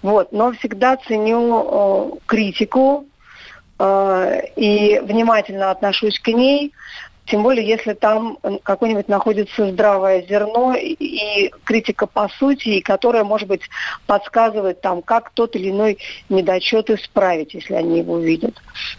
[0.02, 3.06] вот, но всегда ценю э, критику
[3.78, 6.72] э, и внимательно отношусь к ней,
[7.26, 13.46] тем более, если там какое-нибудь находится здравое зерно и критика по сути, и которая, может
[13.46, 13.62] быть,
[14.06, 15.98] подсказывает там, как тот или иной
[16.28, 18.56] недочет исправить, если они его видят.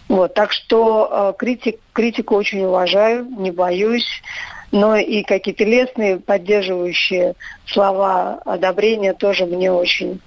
[0.07, 4.07] Вот, так что э, критик, критику очень уважаю, не боюсь
[4.71, 10.21] но и какие-то лестные, поддерживающие слова одобрения тоже мне очень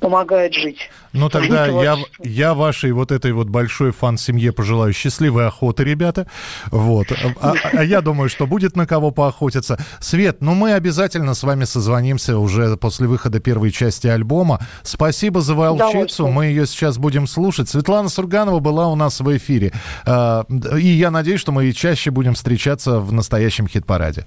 [0.00, 0.90] помогает жить.
[1.12, 6.26] Ну тогда я, я вашей вот этой вот большой фан-семье пожелаю счастливой охоты, ребята.
[6.70, 7.10] Вот.
[7.12, 9.78] А, а, а я думаю, что будет на кого поохотиться.
[9.98, 14.60] Свет, ну мы обязательно с вами созвонимся уже после выхода первой части альбома.
[14.82, 16.26] Спасибо за волчицу.
[16.26, 17.68] Мы ее сейчас будем слушать.
[17.68, 19.72] Светлана Сурганова была у нас в эфире.
[20.04, 20.44] А,
[20.78, 24.26] и я надеюсь, что мы чаще будем встречаться в настоящем хит-параде.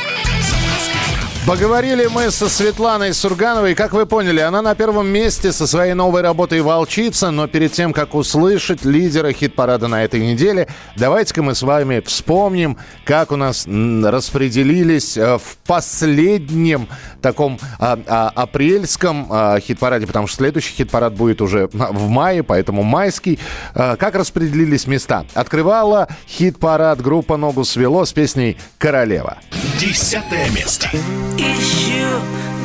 [1.47, 3.73] Поговорили мы со Светланой Сургановой.
[3.73, 7.31] Как вы поняли, она на первом месте со своей новой работой «Волчица».
[7.31, 12.77] Но перед тем, как услышать лидера хит-парада на этой неделе, давайте-ка мы с вами вспомним,
[13.05, 16.87] как у нас распределились э, в последнем
[17.23, 22.83] таком а, а, апрельском а, хит-параде, потому что следующий хит-парад будет уже в мае, поэтому
[22.83, 23.39] майский.
[23.73, 25.25] А, как распределились места?
[25.33, 29.37] Открывала хит-парад группа «Ногу свело» с песней «Королева».
[29.79, 30.89] Десятое место.
[31.37, 32.07] Ищу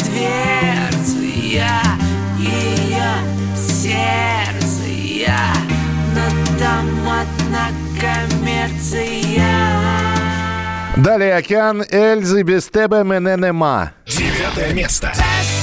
[0.05, 1.83] дверцу я,
[2.39, 3.13] ее
[3.57, 5.53] сердце я,
[6.15, 7.69] но там одна
[8.01, 9.47] коммерция.
[10.97, 13.93] Далее «Океан Эльзы без тебе мене нема».
[14.07, 15.09] Девятое место.
[15.09, 15.56] Без тебе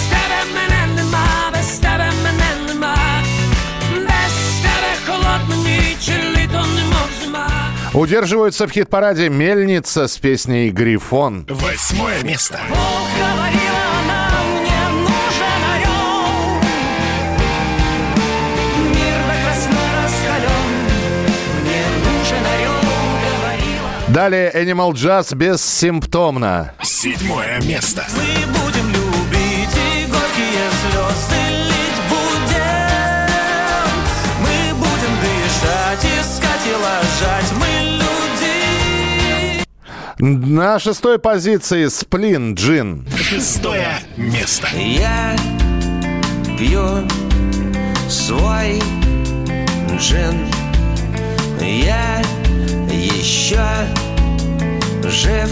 [7.94, 11.46] Удерживаются в хит-параде «Мельница» с песней «Грифон».
[11.48, 12.60] Восьмое место.
[24.08, 26.74] Далее «Animal Jazz» бессимптомно.
[26.82, 28.06] Седьмое место.
[28.16, 31.63] Мы будем любить и горькие слезы
[40.20, 43.08] На шестой позиции «Сплин» Джин.
[43.18, 44.68] Шестое место.
[44.76, 45.36] Я
[46.58, 47.08] пью
[48.10, 48.80] свой
[49.98, 50.48] джин
[51.60, 52.22] Я
[52.90, 53.66] еще
[55.04, 55.50] жив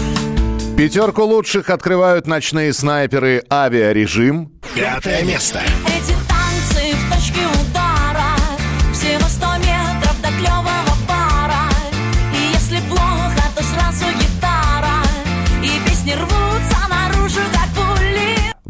[0.76, 4.52] Пятерку лучших открывают ночные снайперы «Авиарежим».
[4.74, 5.60] Пятое место.
[5.86, 7.61] Эти танцы в точке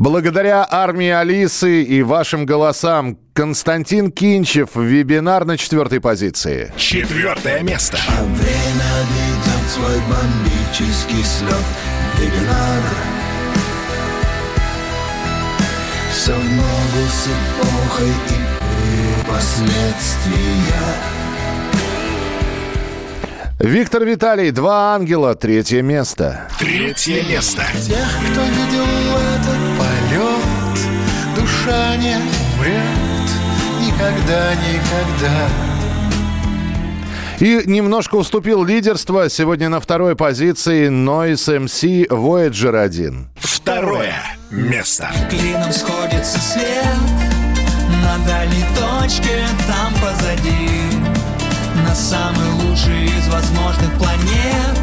[0.03, 6.73] Благодаря армии Алисы и вашим голосам Константин Кинчев, вебинар на четвертой позиции.
[6.77, 7.99] Четвертое место.
[8.19, 11.55] Время ведет свой бомбический слет
[12.19, 12.83] Вебинар
[16.11, 20.73] Все в ногу с эпохой и последствия
[23.61, 26.49] Виктор Виталий, «Два ангела», третье место.
[26.59, 27.63] Третье место.
[27.87, 28.85] Тех, кто видел
[31.65, 32.83] Душа не умрет
[33.81, 35.49] Никогда, никогда.
[37.39, 43.29] И немножко уступил лидерство сегодня на второй позиции Noise MC Voyager 1.
[43.37, 44.15] Второе
[44.51, 45.09] место.
[45.31, 46.85] Клином сходится свет.
[48.03, 50.69] На дальней точке там позади.
[51.87, 54.81] На самый лучший из возможных планет.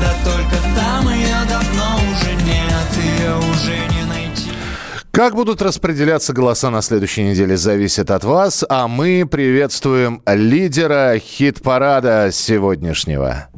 [0.00, 2.88] Да только там ее давно уже нет.
[3.02, 4.05] Ее уже не
[5.16, 8.62] Как будут распределяться голоса на следующей неделе, зависит от вас.
[8.68, 13.48] А мы приветствуем лидера хит-парада сегодняшнего.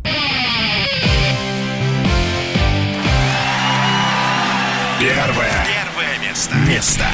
[5.00, 5.66] Первое.
[5.66, 6.54] Первое место.
[6.68, 7.04] Место.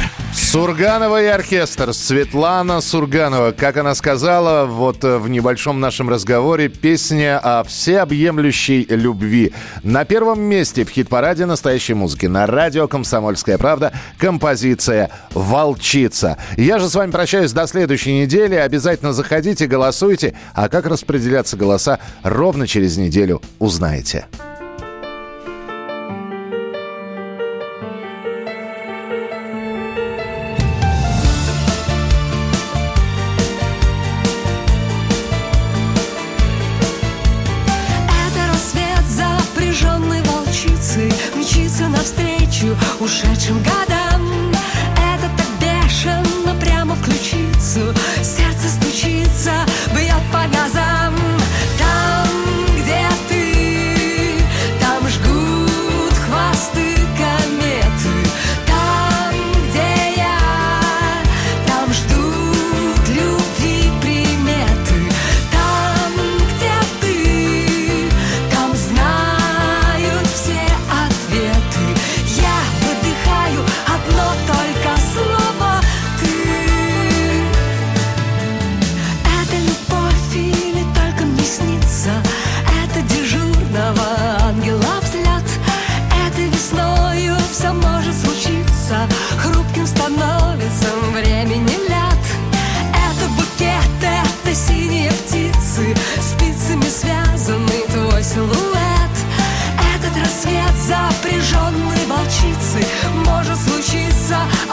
[0.54, 1.92] Сурганова и оркестр.
[1.92, 3.50] Светлана Сурганова.
[3.50, 9.52] Как она сказала вот э, в небольшом нашем разговоре, песня о всеобъемлющей любви.
[9.82, 12.26] На первом месте в хит-параде настоящей музыки.
[12.26, 16.38] На радио «Комсомольская правда» композиция «Волчица».
[16.56, 18.54] Я же с вами прощаюсь до следующей недели.
[18.54, 20.34] Обязательно заходите, голосуйте.
[20.54, 24.26] А как распределяться голоса, ровно через неделю узнаете.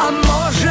[0.03, 0.70] а может